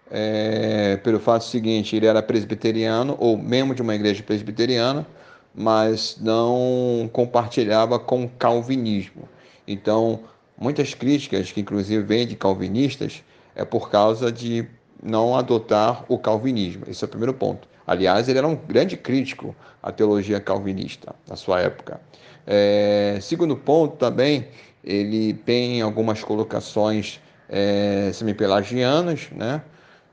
é, 0.08 0.96
pelo 0.98 1.18
fato 1.18 1.42
seguinte: 1.44 1.96
ele 1.96 2.06
era 2.06 2.22
presbiteriano 2.22 3.16
ou 3.18 3.36
membro 3.36 3.74
de 3.74 3.82
uma 3.82 3.92
igreja 3.92 4.22
presbiteriana 4.22 5.04
mas 5.52 6.16
não 6.20 7.10
compartilhava 7.12 7.98
com 7.98 8.22
o 8.22 8.28
calvinismo. 8.28 9.28
Então, 9.66 10.20
muitas 10.56 10.94
críticas, 10.94 11.50
que 11.50 11.60
inclusive 11.60 12.00
vêm 12.00 12.28
de 12.28 12.36
calvinistas, 12.36 13.24
é 13.56 13.64
por 13.64 13.90
causa 13.90 14.30
de 14.30 14.64
não 15.02 15.34
adotar 15.36 16.04
o 16.08 16.16
calvinismo. 16.16 16.84
Esse 16.86 17.02
é 17.02 17.06
o 17.06 17.10
primeiro 17.10 17.34
ponto. 17.34 17.68
Aliás, 17.84 18.28
ele 18.28 18.38
era 18.38 18.46
um 18.46 18.54
grande 18.54 18.96
crítico 18.96 19.56
à 19.82 19.90
teologia 19.90 20.38
calvinista 20.38 21.12
na 21.28 21.34
sua 21.34 21.60
época. 21.60 22.00
É, 22.46 23.18
segundo 23.20 23.56
ponto 23.56 23.96
também, 23.96 24.46
ele 24.84 25.34
tem 25.34 25.82
algumas 25.82 26.22
colocações 26.22 27.20
é, 27.48 28.10
semipelagianas, 28.12 29.28
né? 29.32 29.62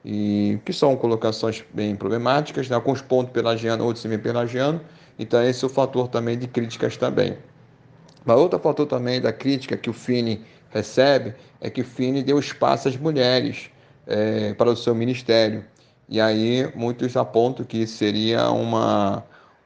E 0.06 0.60
que 0.64 0.72
são 0.72 0.96
colocações 0.96 1.64
bem 1.74 1.96
problemáticas, 1.96 2.70
né? 2.70 2.76
alguns 2.76 3.02
pontos 3.02 3.32
pelagianos, 3.34 3.86
outros 3.86 4.02
semipelagianos, 4.02 4.82
então, 5.20 5.44
esse 5.44 5.64
é 5.64 5.68
o 5.68 5.70
fator 5.70 6.08
também 6.08 6.38
de 6.38 6.48
críticas 6.48 6.96
também. 6.96 7.38
Mas 8.24 8.38
outro 8.38 8.60
fator 8.60 8.86
também 8.86 9.20
da 9.20 9.34
crítica 9.34 9.76
que 9.76 9.90
o 9.90 9.94
Fini 9.94 10.44
recebe 10.70 11.34
é 11.60 11.70
que 11.70 11.82
o 11.82 11.86
Fini 11.86 12.22
deu 12.22 12.38
espaço 12.38 12.88
às 12.88 12.98
mulheres 12.98 13.70
é, 14.06 14.54
para 14.54 14.70
o 14.70 14.76
seu 14.76 14.94
ministério. 14.94 15.66
E 16.08 16.22
aí 16.22 16.72
muitos 16.76 17.18
apontam 17.18 17.66
que 17.66 17.88
seria 17.88 18.50
uma, 18.52 19.24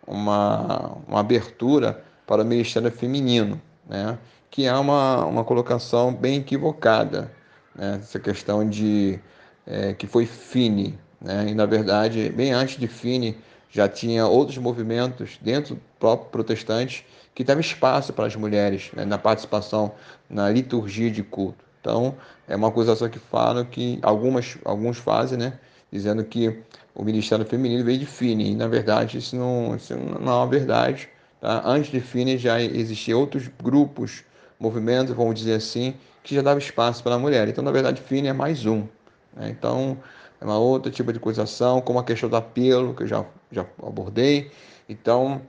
uma, 0.07 0.97
uma 1.07 1.19
abertura 1.19 2.03
para 2.25 2.43
o 2.43 2.45
ministério 2.45 2.89
feminino, 2.91 3.61
né? 3.89 4.17
Que 4.51 4.65
é 4.65 4.73
uma, 4.73 5.25
uma 5.25 5.43
colocação 5.45 6.13
bem 6.13 6.39
equivocada, 6.39 7.31
né? 7.73 7.99
essa 8.01 8.19
questão 8.19 8.67
de 8.67 9.17
é, 9.65 9.93
que 9.93 10.05
foi 10.05 10.25
Fini. 10.25 10.99
Né? 11.21 11.47
E, 11.49 11.55
na 11.55 11.65
verdade, 11.65 12.29
bem 12.29 12.51
antes 12.51 12.77
de 12.77 12.87
Fini, 12.87 13.37
já 13.69 13.87
tinha 13.87 14.27
outros 14.27 14.57
movimentos 14.57 15.39
dentro 15.41 15.75
do 15.75 15.81
próprio 15.97 16.29
protestante 16.29 17.07
que 17.33 17.45
dava 17.45 17.61
espaço 17.61 18.11
para 18.11 18.25
as 18.25 18.35
mulheres 18.35 18.91
né, 18.93 19.05
na 19.05 19.17
participação 19.17 19.93
na 20.29 20.49
liturgia 20.49 21.09
de 21.09 21.23
culto. 21.23 21.63
Então, 21.79 22.13
é 22.45 22.55
uma 22.55 22.67
acusação 22.67 23.09
que 23.09 23.19
falam 23.19 23.63
que 23.63 23.99
algumas, 24.01 24.57
alguns 24.65 24.97
fazem, 24.97 25.37
né, 25.37 25.53
dizendo 25.89 26.25
que 26.25 26.59
o 26.93 27.05
ministério 27.05 27.45
feminino 27.45 27.85
veio 27.85 27.99
de 27.99 28.05
Fini. 28.05 28.51
E, 28.51 28.55
na 28.55 28.67
verdade, 28.67 29.17
isso 29.17 29.37
não, 29.37 29.77
isso 29.77 29.95
não 29.95 30.31
é 30.31 30.35
uma 30.35 30.47
verdade. 30.47 31.07
Tá? 31.39 31.61
Antes 31.63 31.89
de 31.89 32.01
Fini 32.01 32.37
já 32.37 32.61
existiam 32.61 33.17
outros 33.17 33.49
grupos, 33.63 34.25
movimentos, 34.61 35.13
vamos 35.15 35.35
dizer 35.35 35.55
assim, 35.55 35.95
que 36.23 36.35
já 36.35 36.41
dava 36.41 36.59
espaço 36.59 37.03
para 37.03 37.15
a 37.15 37.19
mulher. 37.19 37.49
Então, 37.49 37.63
na 37.63 37.71
verdade, 37.71 38.01
Fini 38.01 38.27
é 38.29 38.33
mais 38.33 38.65
um. 38.65 38.87
Né? 39.35 39.49
Então, 39.49 39.97
é 40.39 40.45
uma 40.45 40.57
outra 40.57 40.91
tipo 40.91 41.11
de 41.11 41.17
acusação, 41.17 41.81
como 41.81 41.99
a 41.99 42.03
questão 42.03 42.29
do 42.29 42.35
apelo, 42.37 42.93
que 42.93 43.03
eu 43.03 43.07
já, 43.07 43.25
já 43.51 43.65
abordei. 43.83 44.51
Então, 44.87 45.41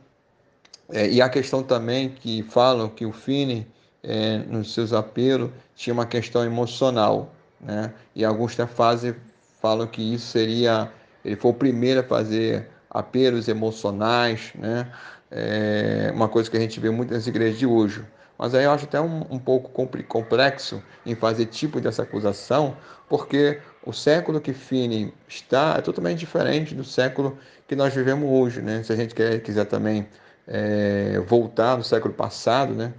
É, 0.90 1.08
e 1.08 1.22
a 1.22 1.28
questão 1.28 1.62
também 1.62 2.10
que 2.10 2.42
falam 2.42 2.88
que 2.88 3.06
o 3.06 3.12
Fini, 3.12 3.66
é, 4.02 4.38
nos 4.38 4.74
seus 4.74 4.92
apelos, 4.92 5.50
tinha 5.74 5.94
uma 5.94 6.04
questão 6.04 6.44
emocional, 6.44 7.32
né? 7.60 7.94
E 8.14 8.24
alguns 8.24 8.52
até 8.54 8.66
fazem, 8.66 9.14
falam 9.62 9.86
que 9.86 10.02
isso 10.14 10.26
seria, 10.26 10.90
ele 11.24 11.36
foi 11.36 11.50
o 11.50 11.54
primeiro 11.54 12.00
a 12.00 12.02
fazer 12.02 12.68
apelos 12.90 13.48
emocionais, 13.48 14.52
né? 14.54 14.92
É 15.30 16.12
uma 16.14 16.28
coisa 16.28 16.50
que 16.50 16.58
a 16.58 16.60
gente 16.60 16.78
vê 16.78 16.90
muito 16.90 17.14
nas 17.14 17.26
igrejas 17.26 17.58
de 17.58 17.66
hoje. 17.66 18.04
Mas 18.42 18.56
aí 18.56 18.64
eu 18.64 18.72
acho 18.72 18.86
até 18.86 19.00
um, 19.00 19.24
um 19.30 19.38
pouco 19.38 19.70
complexo 20.02 20.82
em 21.06 21.14
fazer 21.14 21.46
tipo 21.46 21.80
dessa 21.80 22.02
acusação, 22.02 22.76
porque 23.08 23.60
o 23.86 23.92
século 23.92 24.40
que 24.40 24.52
Fini 24.52 25.14
está 25.28 25.76
é 25.78 25.80
totalmente 25.80 26.18
diferente 26.18 26.74
do 26.74 26.82
século 26.82 27.38
que 27.68 27.76
nós 27.76 27.94
vivemos 27.94 28.28
hoje, 28.28 28.60
né? 28.60 28.82
Se 28.82 28.92
a 28.92 28.96
gente 28.96 29.14
quer, 29.14 29.40
quiser 29.42 29.66
também 29.66 30.08
é, 30.48 31.22
voltar 31.24 31.78
no 31.78 31.84
século 31.84 32.12
passado, 32.12 32.74
né? 32.74 32.92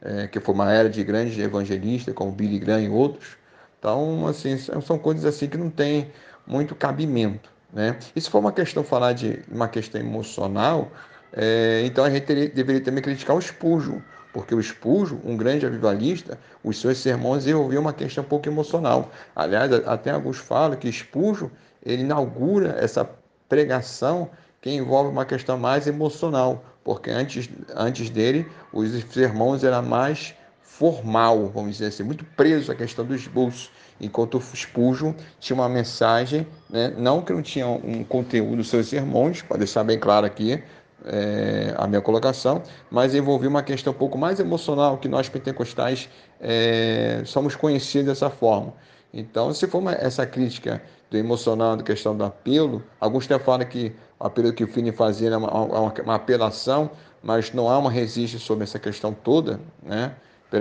É, 0.00 0.26
que 0.26 0.40
foi 0.40 0.54
uma 0.54 0.72
era 0.72 0.88
de 0.88 1.04
grandes 1.04 1.38
evangelistas, 1.38 2.14
como 2.14 2.32
Billy 2.32 2.58
Graham 2.58 2.80
e 2.80 2.88
outros. 2.88 3.36
Então, 3.78 4.26
assim, 4.26 4.56
são 4.56 4.98
coisas 4.98 5.26
assim 5.26 5.48
que 5.48 5.58
não 5.58 5.68
tem 5.68 6.10
muito 6.46 6.74
cabimento, 6.74 7.52
né? 7.70 7.98
E 8.16 8.20
se 8.22 8.30
for 8.30 8.38
uma 8.38 8.52
questão 8.52 8.82
falar 8.82 9.12
de 9.12 9.42
uma 9.52 9.68
questão 9.68 10.00
emocional, 10.00 10.90
é, 11.30 11.82
então 11.84 12.06
a 12.06 12.10
gente 12.10 12.24
teria, 12.24 12.48
deveria 12.48 12.80
também 12.80 13.02
criticar 13.02 13.36
o 13.36 13.42
Spurgeon, 13.42 14.00
porque 14.32 14.54
o 14.54 14.62
Spurgeon, 14.62 15.18
um 15.24 15.36
grande 15.36 15.66
avivalista, 15.66 16.38
os 16.62 16.80
seus 16.80 16.98
sermões 16.98 17.46
envolviam 17.46 17.82
uma 17.82 17.92
questão 17.92 18.24
um 18.24 18.26
pouco 18.26 18.48
emocional. 18.48 19.10
Aliás, 19.34 19.72
até 19.86 20.10
alguns 20.10 20.38
falam 20.38 20.76
que 20.76 20.90
Spurgeon 20.92 21.48
ele 21.84 22.02
inaugura 22.02 22.76
essa 22.78 23.08
pregação 23.48 24.30
que 24.60 24.70
envolve 24.70 25.10
uma 25.10 25.24
questão 25.24 25.56
mais 25.56 25.86
emocional, 25.86 26.64
porque 26.84 27.10
antes, 27.10 27.48
antes 27.74 28.10
dele 28.10 28.46
os 28.72 28.90
sermões 29.12 29.64
eram 29.64 29.82
mais 29.82 30.34
formal, 30.62 31.48
vamos 31.48 31.72
dizer 31.72 31.86
assim, 31.86 32.02
muito 32.02 32.24
preso 32.24 32.70
à 32.70 32.74
questão 32.74 33.04
dos 33.04 33.26
bolsos, 33.26 33.70
enquanto 34.00 34.38
o 34.38 34.56
Spurgeon 34.56 35.12
tinha 35.40 35.56
uma 35.56 35.68
mensagem, 35.68 36.46
né, 36.70 36.94
não 36.96 37.20
que 37.20 37.32
não 37.32 37.42
tinha 37.42 37.66
um 37.66 38.04
conteúdo 38.04 38.58
dos 38.58 38.68
seus 38.68 38.88
sermões, 38.88 39.42
para 39.42 39.56
deixar 39.56 39.82
bem 39.82 39.98
claro 39.98 40.24
aqui, 40.24 40.62
é, 41.04 41.74
a 41.76 41.86
minha 41.86 42.00
colocação, 42.00 42.62
mas 42.90 43.14
envolvia 43.14 43.48
uma 43.48 43.62
questão 43.62 43.92
um 43.92 43.96
pouco 43.96 44.18
mais 44.18 44.40
emocional 44.40 44.98
que 44.98 45.08
nós 45.08 45.28
pentecostais 45.28 46.08
é, 46.40 47.22
somos 47.24 47.54
conhecidos 47.54 48.06
dessa 48.06 48.30
forma. 48.30 48.74
Então, 49.12 49.52
se 49.54 49.66
for 49.66 49.78
uma, 49.78 49.92
essa 49.92 50.26
crítica 50.26 50.82
do 51.10 51.16
emocional, 51.16 51.76
da 51.76 51.82
questão 51.82 52.16
do 52.16 52.24
apelo, 52.24 52.82
alguns 53.00 53.24
até 53.24 53.38
falam 53.38 53.66
que 53.66 53.92
o 54.18 54.26
apelo 54.26 54.52
que 54.52 54.64
o 54.64 54.68
Fini 54.68 54.92
fazia 54.92 55.28
era 55.28 55.38
uma, 55.38 55.50
uma, 55.50 55.94
uma 56.02 56.14
apelação, 56.14 56.90
mas 57.22 57.52
não 57.52 57.68
há 57.68 57.78
uma 57.78 57.90
resistência 57.90 58.38
sobre 58.38 58.64
essa 58.64 58.78
questão 58.78 59.12
toda, 59.12 59.60
né? 59.82 60.14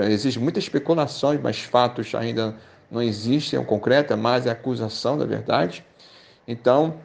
Existem 0.10 0.44
muitas 0.44 0.65
especulações, 0.65 1.39
mas 1.41 1.62
fatos 1.62 2.13
ainda 2.13 2.53
não 2.91 3.01
existem, 3.01 3.58
é 3.58 3.62
um 3.62 3.65
concreto, 3.65 4.12
é 4.12 4.15
mais 4.15 4.46
a 4.46 4.51
acusação 4.51 5.17
da 5.17 5.25
verdade. 5.25 5.84
Então, 6.46 6.96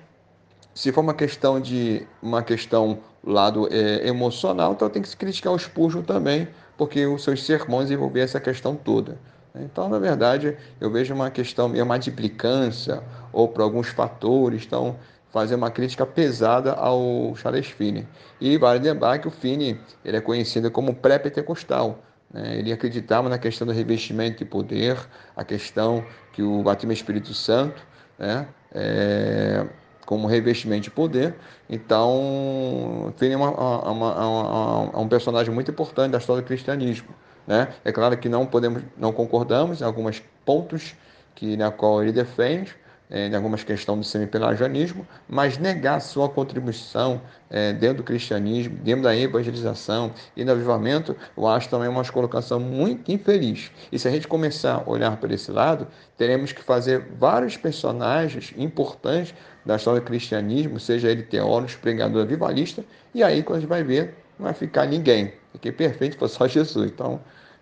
se 0.74 0.90
for 0.90 1.00
uma 1.00 1.14
questão 1.14 1.60
de 1.60 2.06
uma 2.20 2.42
questão 2.42 2.98
lado 3.24 3.68
é, 3.70 4.06
emocional, 4.06 4.72
então 4.72 4.88
tem 4.88 5.00
que 5.00 5.08
se 5.08 5.16
criticar 5.16 5.52
o 5.52 5.58
Spurgeon 5.58 6.02
também, 6.02 6.48
porque 6.76 7.06
os 7.06 7.22
seus 7.22 7.44
sermões 7.44 7.90
envolviam 7.90 8.24
essa 8.24 8.40
questão 8.40 8.74
toda. 8.74 9.18
Então, 9.54 9.88
na 9.88 9.98
verdade, 9.98 10.56
eu 10.80 10.90
vejo 10.90 11.14
uma 11.14 11.30
questão 11.30 11.68
meio 11.68 11.84
uma 11.84 11.96
implicância 11.96 13.02
ou 13.32 13.46
por 13.46 13.62
alguns 13.62 13.88
fatores, 13.88 14.64
então 14.64 14.96
fazer 15.30 15.54
uma 15.54 15.70
crítica 15.70 16.04
pesada 16.04 16.72
ao 16.72 17.34
Charles 17.36 17.66
Finney. 17.66 18.06
E 18.40 18.56
vale 18.58 18.80
lembrar 18.80 19.18
que 19.18 19.28
o 19.28 19.30
Finney 19.30 19.78
ele 20.04 20.16
é 20.16 20.20
conhecido 20.20 20.70
como 20.70 20.94
pré-pentecostal. 20.94 21.98
Né? 22.32 22.58
Ele 22.58 22.72
acreditava 22.72 23.28
na 23.28 23.38
questão 23.38 23.66
do 23.66 23.72
revestimento 23.72 24.38
de 24.38 24.44
poder, 24.44 24.98
a 25.36 25.44
questão 25.44 26.04
que 26.32 26.42
o 26.42 26.62
batismo 26.62 26.92
Espírito 26.92 27.32
Santo, 27.34 27.82
né? 28.18 28.46
É 28.74 29.66
como 30.06 30.26
revestimento 30.26 30.82
de 30.82 30.90
poder. 30.90 31.34
Então, 31.68 33.12
Finney 33.16 33.34
é 33.34 33.36
uma, 33.36 33.50
uma, 33.50 34.26
uma, 34.26 35.00
um 35.00 35.08
personagem 35.08 35.52
muito 35.52 35.70
importante 35.70 36.12
da 36.12 36.18
história 36.18 36.42
do 36.42 36.46
cristianismo. 36.46 37.08
Né? 37.46 37.68
É 37.84 37.92
claro 37.92 38.16
que 38.16 38.28
não 38.28 38.46
podemos, 38.46 38.82
não 38.96 39.12
concordamos 39.12 39.80
em 39.80 39.84
alguns 39.84 40.22
pontos 40.44 40.94
que 41.34 41.56
na 41.56 41.70
qual 41.70 42.02
ele 42.02 42.12
defende, 42.12 42.74
é, 43.12 43.26
em 43.26 43.34
algumas 43.34 43.62
questões 43.62 43.98
do 43.98 44.04
semipelagianismo, 44.04 45.06
mas 45.28 45.58
negar 45.58 46.00
sua 46.00 46.30
contribuição 46.30 47.20
é, 47.50 47.70
dentro 47.72 47.98
do 47.98 48.02
cristianismo, 48.02 48.74
dentro 48.78 49.02
da 49.02 49.14
evangelização 49.14 50.12
e 50.34 50.42
do 50.42 50.50
avivamento, 50.50 51.14
eu 51.36 51.46
acho 51.46 51.68
também 51.68 51.88
uma 51.88 52.02
colocação 52.04 52.58
muito 52.58 53.12
infeliz. 53.12 53.70
E 53.92 53.98
se 53.98 54.08
a 54.08 54.10
gente 54.10 54.26
começar 54.26 54.82
a 54.86 54.90
olhar 54.90 55.14
para 55.18 55.34
esse 55.34 55.50
lado, 55.50 55.86
teremos 56.16 56.52
que 56.52 56.62
fazer 56.62 57.06
vários 57.18 57.54
personagens 57.54 58.54
importantes 58.56 59.34
da 59.64 59.76
história 59.76 60.00
do 60.00 60.06
cristianismo, 60.06 60.80
seja 60.80 61.10
ele 61.10 61.22
teólogo, 61.22 61.72
pregador, 61.80 62.22
avivalista, 62.22 62.84
e 63.14 63.22
aí 63.22 63.42
quando 63.42 63.58
a 63.58 63.60
gente 63.60 63.68
vai 63.68 63.82
ver, 63.82 64.14
não 64.38 64.44
vai 64.44 64.54
ficar 64.54 64.86
ninguém, 64.86 65.32
porque 65.52 65.70
perfeito 65.70 66.16
foi 66.18 66.28
só 66.28 66.46
Jesus. 66.48 66.90
Então, 66.90 67.20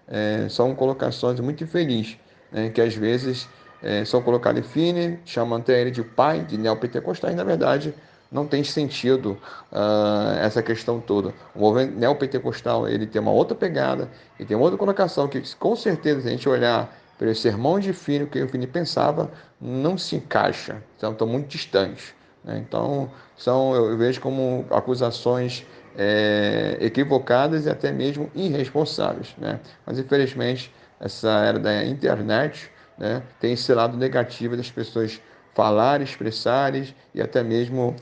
é, 0.09 0.49
são 0.49 0.75
colocações 0.75 1.39
muito 1.41 1.63
infelizes, 1.63 2.17
né, 2.51 2.71
que 2.71 2.81
às 2.81 2.95
vezes 2.95 3.49
é, 3.83 4.05
são 4.05 4.23
colocados 4.23 4.61
em 4.61 4.65
fine, 4.65 5.19
chamam 5.25 5.59
até 5.59 5.81
ele 5.81 5.91
de 5.91 6.03
pai 6.03 6.41
de 6.41 6.59
neopentecostais, 6.59 7.35
na 7.35 7.45
verdade 7.45 7.95
não 8.31 8.47
tem 8.47 8.63
sentido 8.63 9.37
uh, 9.73 10.39
essa 10.41 10.63
questão 10.63 11.01
toda. 11.01 11.35
O 11.55 11.61
movimento 11.61 11.99
neopentecostal 11.99 12.89
ele 12.89 13.07
tem 13.07 13.21
uma 13.21 13.33
outra 13.33 13.57
pegada 13.57 14.09
e 14.39 14.45
tem 14.45 14.57
uma 14.57 14.63
outra 14.63 14.79
colocação 14.79 15.27
que 15.27 15.43
com 15.57 15.75
certeza 15.75 16.23
se 16.23 16.29
a 16.29 16.31
gente 16.31 16.49
olhar 16.49 16.97
pelo 17.21 17.35
sermão 17.35 17.79
de 17.79 17.93
Fini, 17.93 18.25
o 18.25 18.27
que 18.27 18.43
o 18.43 18.49
Fini 18.49 18.67
pensava, 18.67 19.31
não 19.61 19.99
se 19.99 20.17
encaixa, 20.17 20.83
então 20.97 21.13
estão 21.13 21.27
muito 21.27 21.49
distantes. 21.49 22.15
Né? 22.43 22.65
Então, 22.67 23.11
são, 23.37 23.75
eu 23.75 23.95
vejo 23.99 24.23
como 24.23 24.65
acusações 24.71 25.67
é, 25.99 26.79
equivocadas 26.81 27.67
e 27.67 27.69
até 27.69 27.93
mesmo 27.93 28.31
irresponsáveis. 28.35 29.35
Né? 29.37 29.61
Mas, 29.85 29.99
infelizmente, 29.99 30.73
essa 30.99 31.29
era 31.45 31.59
da 31.59 31.85
internet 31.85 32.71
né, 32.97 33.23
tem 33.39 33.53
esse 33.53 33.71
lado 33.75 33.99
negativo 33.99 34.57
das 34.57 34.71
pessoas 34.71 35.21
falarem, 35.55 36.05
expressarem 36.05 36.95
e 37.15 37.21
até 37.21 37.43
mesmo 37.43 37.95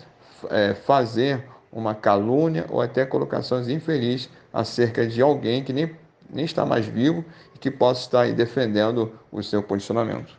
é, 0.49 0.75
fazer 0.75 1.43
uma 1.73 1.93
calúnia 1.93 2.67
ou 2.69 2.81
até 2.81 3.05
colocações 3.05 3.69
infelizes 3.69 4.31
acerca 4.53 5.05
de 5.05 5.21
alguém 5.21 5.65
que 5.65 5.73
nem, 5.73 5.91
nem 6.33 6.45
está 6.45 6.65
mais 6.65 6.87
vivo 6.87 7.25
e 7.55 7.59
que 7.59 7.71
possa 7.71 8.03
estar 8.03 8.21
aí 8.23 8.33
defendendo 8.33 9.13
o 9.31 9.43
seu 9.43 9.63
posicionamento. 9.63 10.37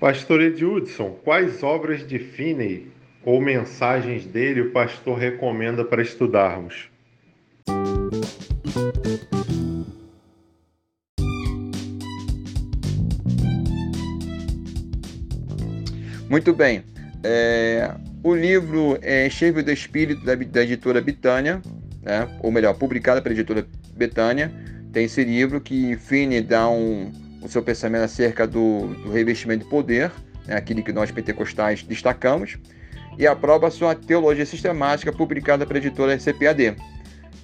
Pastor 0.00 0.40
Edildson, 0.40 1.16
quais 1.24 1.62
obras 1.62 2.06
de 2.06 2.18
Finney 2.18 2.92
ou 3.24 3.40
mensagens 3.40 4.24
dele 4.24 4.60
o 4.60 4.70
pastor 4.70 5.18
recomenda 5.18 5.84
para 5.84 6.02
estudarmos? 6.02 6.90
Muito 16.28 16.52
bem. 16.52 16.84
É, 17.24 17.94
o 18.26 18.34
livro 18.34 18.98
é 19.02 19.30
Cheio 19.30 19.62
do 19.62 19.70
Espírito, 19.70 20.24
da, 20.24 20.34
da 20.34 20.62
editora 20.64 21.00
Bitânia, 21.00 21.62
né? 22.02 22.28
ou 22.42 22.50
melhor, 22.50 22.74
publicada 22.74 23.22
pela 23.22 23.32
editora 23.32 23.64
Betânia. 23.96 24.52
Tem 24.92 25.04
esse 25.04 25.22
livro 25.22 25.60
que 25.60 25.96
Finney 25.96 26.40
dá 26.40 26.68
um, 26.68 27.12
o 27.40 27.48
seu 27.48 27.62
pensamento 27.62 28.02
acerca 28.02 28.44
do, 28.44 28.88
do 28.94 29.12
revestimento 29.12 29.62
de 29.62 29.70
poder, 29.70 30.10
né? 30.44 30.56
aquele 30.56 30.82
que 30.82 30.92
nós 30.92 31.12
pentecostais 31.12 31.84
destacamos, 31.84 32.58
e 33.16 33.28
aprova 33.28 33.70
sua 33.70 33.94
teologia 33.94 34.44
sistemática 34.44 35.12
publicada 35.12 35.64
pela 35.64 35.78
editora 35.78 36.18
CPAD, 36.18 36.74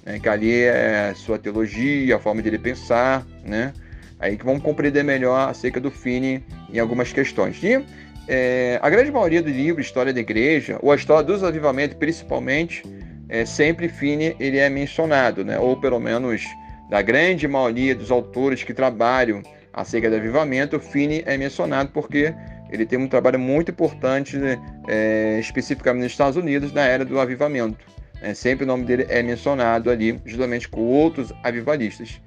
né? 0.05 0.19
que 0.19 0.27
ali 0.27 0.51
é 0.51 1.13
sua 1.15 1.39
teologia, 1.39 2.17
a 2.17 2.19
forma 2.19 2.41
de 2.41 2.49
ele 2.49 2.59
pensar, 2.59 3.25
né? 3.45 3.71
aí 4.19 4.35
que 4.35 4.43
vamos 4.43 4.61
compreender 4.61 5.01
melhor 5.01 5.47
acerca 5.47 5.79
do 5.79 5.89
Finney 5.89 6.43
em 6.69 6.79
algumas 6.79 7.13
questões. 7.13 7.63
E 7.63 7.81
é, 8.27 8.79
a 8.81 8.89
grande 8.89 9.11
maioria 9.11 9.41
do 9.41 9.49
livro 9.49 9.81
História 9.81 10.13
da 10.13 10.19
Igreja, 10.19 10.79
ou 10.81 10.91
a 10.91 10.95
história 10.95 11.23
dos 11.23 11.43
avivamentos 11.43 11.97
principalmente, 11.97 12.83
é, 13.27 13.45
sempre 13.45 13.89
Finney 13.89 14.35
ele 14.39 14.57
é 14.57 14.69
mencionado, 14.69 15.43
né? 15.43 15.59
ou 15.59 15.75
pelo 15.79 15.99
menos 15.99 16.43
da 16.89 17.01
grande 17.01 17.47
maioria 17.47 17.95
dos 17.95 18.11
autores 18.11 18.63
que 18.63 18.73
trabalham 18.73 19.41
acerca 19.73 20.09
do 20.09 20.15
avivamento, 20.15 20.79
Finney 20.79 21.23
é 21.25 21.35
mencionado 21.35 21.89
porque 21.91 22.33
ele 22.69 22.85
tem 22.85 22.97
um 22.97 23.07
trabalho 23.07 23.39
muito 23.39 23.71
importante, 23.71 24.37
né? 24.37 24.59
é, 24.87 25.37
especificamente 25.39 26.03
nos 26.03 26.11
Estados 26.11 26.37
Unidos, 26.37 26.71
na 26.71 26.81
era 26.81 27.03
do 27.03 27.19
avivamento. 27.19 27.85
É, 28.21 28.33
sempre 28.33 28.63
o 28.63 28.67
nome 28.67 28.85
dele 28.85 29.05
é 29.09 29.21
mencionado 29.21 29.89
ali, 29.89 30.19
justamente 30.25 30.69
com 30.69 30.81
outros 30.81 31.33
avivalistas. 31.43 32.21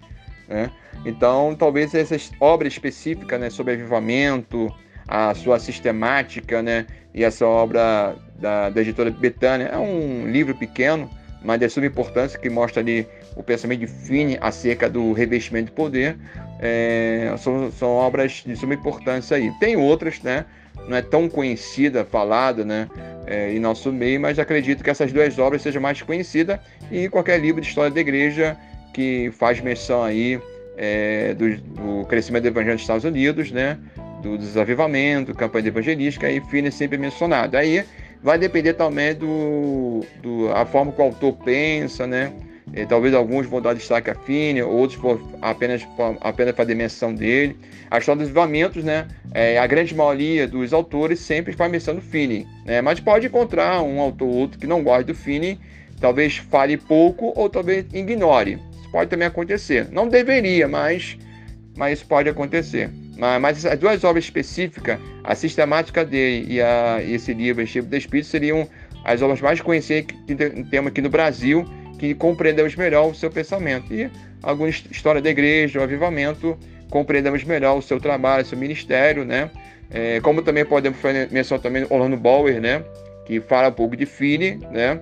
Né? 0.47 0.71
Então, 1.05 1.57
talvez 1.59 1.95
essa 1.95 2.17
obra 2.39 2.69
específica 2.69 3.39
né, 3.39 3.49
sobre 3.49 3.73
avivamento, 3.73 4.71
a 5.07 5.35
sua 5.35 5.59
sistemática, 5.59 6.62
né? 6.62 6.87
E 7.14 7.25
essa 7.25 7.47
obra 7.47 8.16
da, 8.38 8.71
da 8.71 8.81
editora 8.81 9.11
Betânia. 9.11 9.66
É 9.66 9.79
um 9.79 10.31
livro 10.31 10.55
pequeno, 10.55 11.09
mas 11.42 11.61
de 11.61 11.69
suma 11.69 11.87
importância, 11.87 12.38
que 12.38 12.51
mostra 12.51 12.83
ali 12.83 13.07
o 13.35 13.42
pensamento 13.42 13.81
de 13.81 13.87
Fine 13.87 14.38
acerca 14.40 14.88
do 14.88 15.12
revestimento 15.12 15.66
de 15.66 15.73
poder. 15.73 16.16
É, 16.61 17.35
são, 17.38 17.71
são 17.71 17.88
obras 17.90 18.42
de 18.47 18.57
suma 18.57 18.75
importância 18.75 19.37
aí. 19.37 19.51
Tem 19.59 19.77
outras, 19.77 20.21
né? 20.23 20.45
Não 20.88 20.97
é 20.97 21.03
tão 21.03 21.29
conhecida, 21.29 22.05
falada, 22.05 22.64
né? 22.64 22.88
É, 23.27 23.53
em 23.53 23.59
nosso 23.59 23.92
meio, 23.92 24.21
mas 24.21 24.38
acredito 24.38 24.85
que 24.85 24.90
essas 24.90 25.12
duas 25.12 25.37
obras 25.38 25.62
sejam 25.62 25.83
mais 25.83 26.01
conhecidas 26.01 26.61
e 26.92 27.09
qualquer 27.09 27.40
livro 27.40 27.61
de 27.61 27.66
história 27.66 27.90
da 27.90 28.01
igreja 28.01 28.57
que 28.95 29.33
faz 29.33 29.61
menção 29.61 30.05
aí 30.05 30.40
é, 30.77 31.35
do, 31.35 31.57
do, 31.57 32.07
crescimento 32.07 32.45
do 32.45 32.49
evangelho 32.49 32.75
nos 32.75 32.83
Estados 32.83 33.05
Unidos, 33.05 33.51
né? 33.51 33.79
Do 34.22 34.38
desavivamento, 34.38 35.35
campanha 35.35 35.68
evangelística, 35.68 36.31
e 36.31 36.40
Fine 36.40 36.68
é 36.68 36.70
sempre 36.70 36.98
mencionado. 36.98 37.57
Aí 37.57 37.85
vai 38.22 38.38
depender 38.38 38.74
também 38.74 39.14
do, 39.14 40.05
do 40.22 40.50
a 40.52 40.64
forma 40.66 40.92
que 40.92 41.00
o 41.00 41.05
autor 41.05 41.33
pensa, 41.44 42.07
né? 42.07 42.33
E, 42.74 42.85
talvez 42.85 43.14
alguns 43.14 43.46
vão 43.46 43.61
dar 43.61 43.74
destaque 43.74 44.11
a 44.11 44.14
Fine, 44.14 44.62
outros 44.62 44.98
for 45.00 45.20
apenas, 45.40 45.87
apenas 46.20 46.59
a 46.59 46.64
dimensão 46.64 47.14
dele. 47.14 47.57
A 47.90 47.98
história 47.98 48.18
dos 48.18 48.29
avivamentos, 48.29 48.83
né? 48.83 49.07
É, 49.33 49.59
a 49.59 49.66
grande 49.66 49.94
maioria 49.94 50.48
dos 50.48 50.72
autores 50.72 51.20
sempre 51.20 51.52
faz 51.52 51.70
menção 51.70 51.94
do 51.94 52.00
Fine, 52.00 52.46
né? 52.64 52.81
Mas 52.81 52.98
pode 52.98 53.26
encontrar 53.26 53.81
um 53.83 54.00
autor 54.00 54.26
ou 54.26 54.35
outro 54.35 54.59
que 54.59 54.66
não 54.66 54.83
gosta 54.83 55.05
do 55.05 55.14
Fine, 55.14 55.61
talvez 56.00 56.38
fale 56.38 56.76
pouco 56.76 57.33
ou 57.37 57.48
talvez 57.48 57.87
ignore. 57.92 58.59
Isso 58.81 58.90
pode 58.90 59.09
também 59.09 59.29
acontecer. 59.29 59.88
Não 59.92 60.09
deveria, 60.09 60.66
mas, 60.66 61.16
mas 61.76 62.02
pode 62.02 62.29
acontecer. 62.29 62.90
Mas, 63.16 63.64
as 63.64 63.79
duas 63.79 64.05
obras 64.05 64.24
específicas, 64.24 64.98
a 65.24 65.35
sistemática 65.35 66.05
dele 66.05 66.46
e, 66.48 66.61
a, 66.61 67.02
esse 67.02 67.33
livro, 67.33 67.66
Chico 67.66 67.87
do 67.87 67.96
Espírito, 67.96 68.29
seriam 68.29 68.68
as 69.05 69.22
obras 69.22 69.40
mais 69.40 69.61
conhecidas 69.61 70.14
que 70.26 70.35
temos 70.70 70.90
aqui 70.90 71.00
no 71.00 71.09
Brasil, 71.09 71.64
que 71.98 72.14
compreendemos 72.14 72.76
melhor 72.76 73.11
o 73.11 73.14
seu 73.14 73.31
pensamento. 73.31 73.92
E 73.92 74.11
alguma 74.42 74.68
história 74.68 75.22
da 75.22 75.31
igreja, 75.31 75.81
o 75.81 75.83
avivamento, 75.83 76.59
compreendemos 76.90 77.42
melhor 77.44 77.79
o 77.79 77.83
seu 77.83 77.98
trabalho, 77.98 78.42
o 78.42 78.46
seu 78.46 78.59
ministério, 78.59 79.24
né? 79.24 79.50
É, 79.90 80.20
como 80.20 80.42
também 80.42 80.64
podemos 80.64 80.98
mencionar 81.31 81.62
também 81.62 81.87
Orlando 81.88 82.16
Bauer, 82.16 82.61
né? 82.61 82.85
Que 83.24 83.40
fala 83.40 83.68
um 83.68 83.72
pouco 83.72 83.96
de 83.96 84.05
Fini, 84.05 84.59
né? 84.70 85.00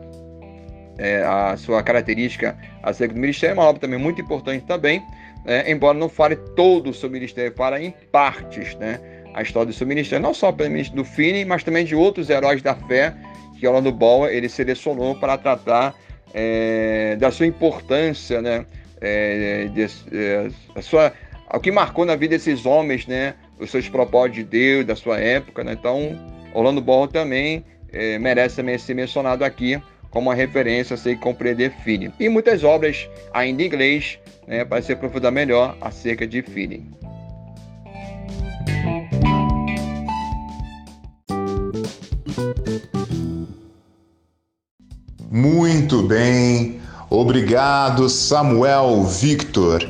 É, 0.97 1.23
a 1.25 1.57
sua 1.57 1.83
característica 1.83 2.57
acerca 2.81 3.15
do 3.15 3.21
ministério, 3.21 3.55
é 3.55 3.55
uma 3.55 3.69
obra 3.69 3.81
também 3.81 3.99
muito 3.99 4.21
importante 4.21 4.65
também 4.65 5.03
né? 5.45 5.71
embora 5.71 5.97
não 5.97 6.09
fale 6.09 6.37
todo 6.37 6.91
o 6.91 6.95
seu 6.95 7.11
ministério, 7.11 7.53
fala 7.57 7.81
em 7.81 7.93
partes, 8.11 8.75
né? 8.77 9.01
A 9.35 9.43
história 9.43 9.67
do 9.67 9.73
seu 9.73 9.87
ministério, 9.87 10.23
não 10.23 10.33
só 10.33 10.53
pelo 10.53 10.71
ministro 10.71 10.97
do 10.97 11.05
Finney, 11.05 11.45
mas 11.45 11.65
também 11.65 11.85
de 11.85 11.95
outros 11.95 12.31
heróis 12.31 12.63
da 12.63 12.75
fé 12.75 13.15
que 13.59 13.67
Orlando 13.67 13.91
Boa 13.91 14.33
ele 14.33 14.49
selecionou 14.49 15.17
para 15.17 15.37
tratar 15.37 15.95
é, 16.33 17.17
da 17.17 17.31
sua 17.31 17.47
importância, 17.47 18.41
né? 18.41 18.65
É, 19.01 19.69
de, 19.73 19.83
é, 19.83 20.49
a 20.75 20.83
sua, 20.83 21.13
o 21.53 21.61
que 21.61 21.71
marcou 21.71 22.05
na 22.05 22.17
vida 22.17 22.37
desses 22.37 22.65
homens, 22.65 23.07
né? 23.07 23.35
Os 23.59 23.71
seus 23.71 23.89
propósitos 23.89 24.37
de 24.37 24.45
Deus, 24.45 24.87
da 24.87 24.97
sua 24.97 25.19
época, 25.19 25.65
né? 25.65 25.73
Então, 25.73 26.17
Orlando 26.53 26.81
Boa 26.81 27.09
também 27.09 27.65
é, 27.93 28.19
merece 28.19 28.57
também 28.57 28.79
ser 28.79 28.95
mencionado 28.95 29.45
aqui 29.45 29.81
como 30.15 30.31
uma 30.31 30.35
referência 30.35 30.95
a 30.95 30.97
ser 30.97 31.19
compreender 31.19 31.73
Finney. 31.83 32.13
E 32.21 32.29
muitas 32.29 32.63
obras 32.63 33.09
ainda 33.33 33.63
em 33.63 33.67
inglês 33.67 34.17
né, 34.47 34.65
para 34.65 34.81
se 34.81 34.93
aprofundar 34.93 35.33
melhor 35.33 35.77
acerca 35.81 36.25
de 36.25 36.41
feeling. 36.41 36.89
Muito 45.29 46.05
bem. 46.05 46.81
Obrigado, 47.11 48.09
Samuel 48.09 49.03
Victor. 49.03 49.85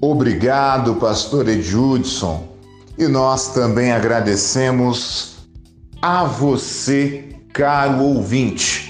Obrigado, 0.00 0.94
pastor 0.94 1.46
Edjudson. 1.46 2.48
E 2.96 3.06
nós 3.06 3.52
também 3.52 3.92
agradecemos 3.92 5.36
a 6.00 6.24
você, 6.24 7.28
caro 7.52 8.02
ouvinte. 8.02 8.89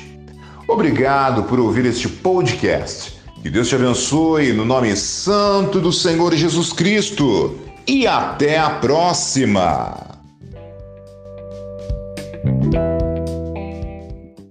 Obrigado 0.70 1.42
por 1.42 1.58
ouvir 1.58 1.84
este 1.84 2.08
podcast. 2.08 3.18
Que 3.42 3.50
Deus 3.50 3.68
te 3.68 3.74
abençoe 3.74 4.52
no 4.52 4.64
nome 4.64 4.94
santo 4.94 5.80
do 5.80 5.92
Senhor 5.92 6.32
Jesus 6.36 6.72
Cristo. 6.72 7.58
E 7.88 8.06
até 8.06 8.56
a 8.56 8.70
próxima! 8.70 10.09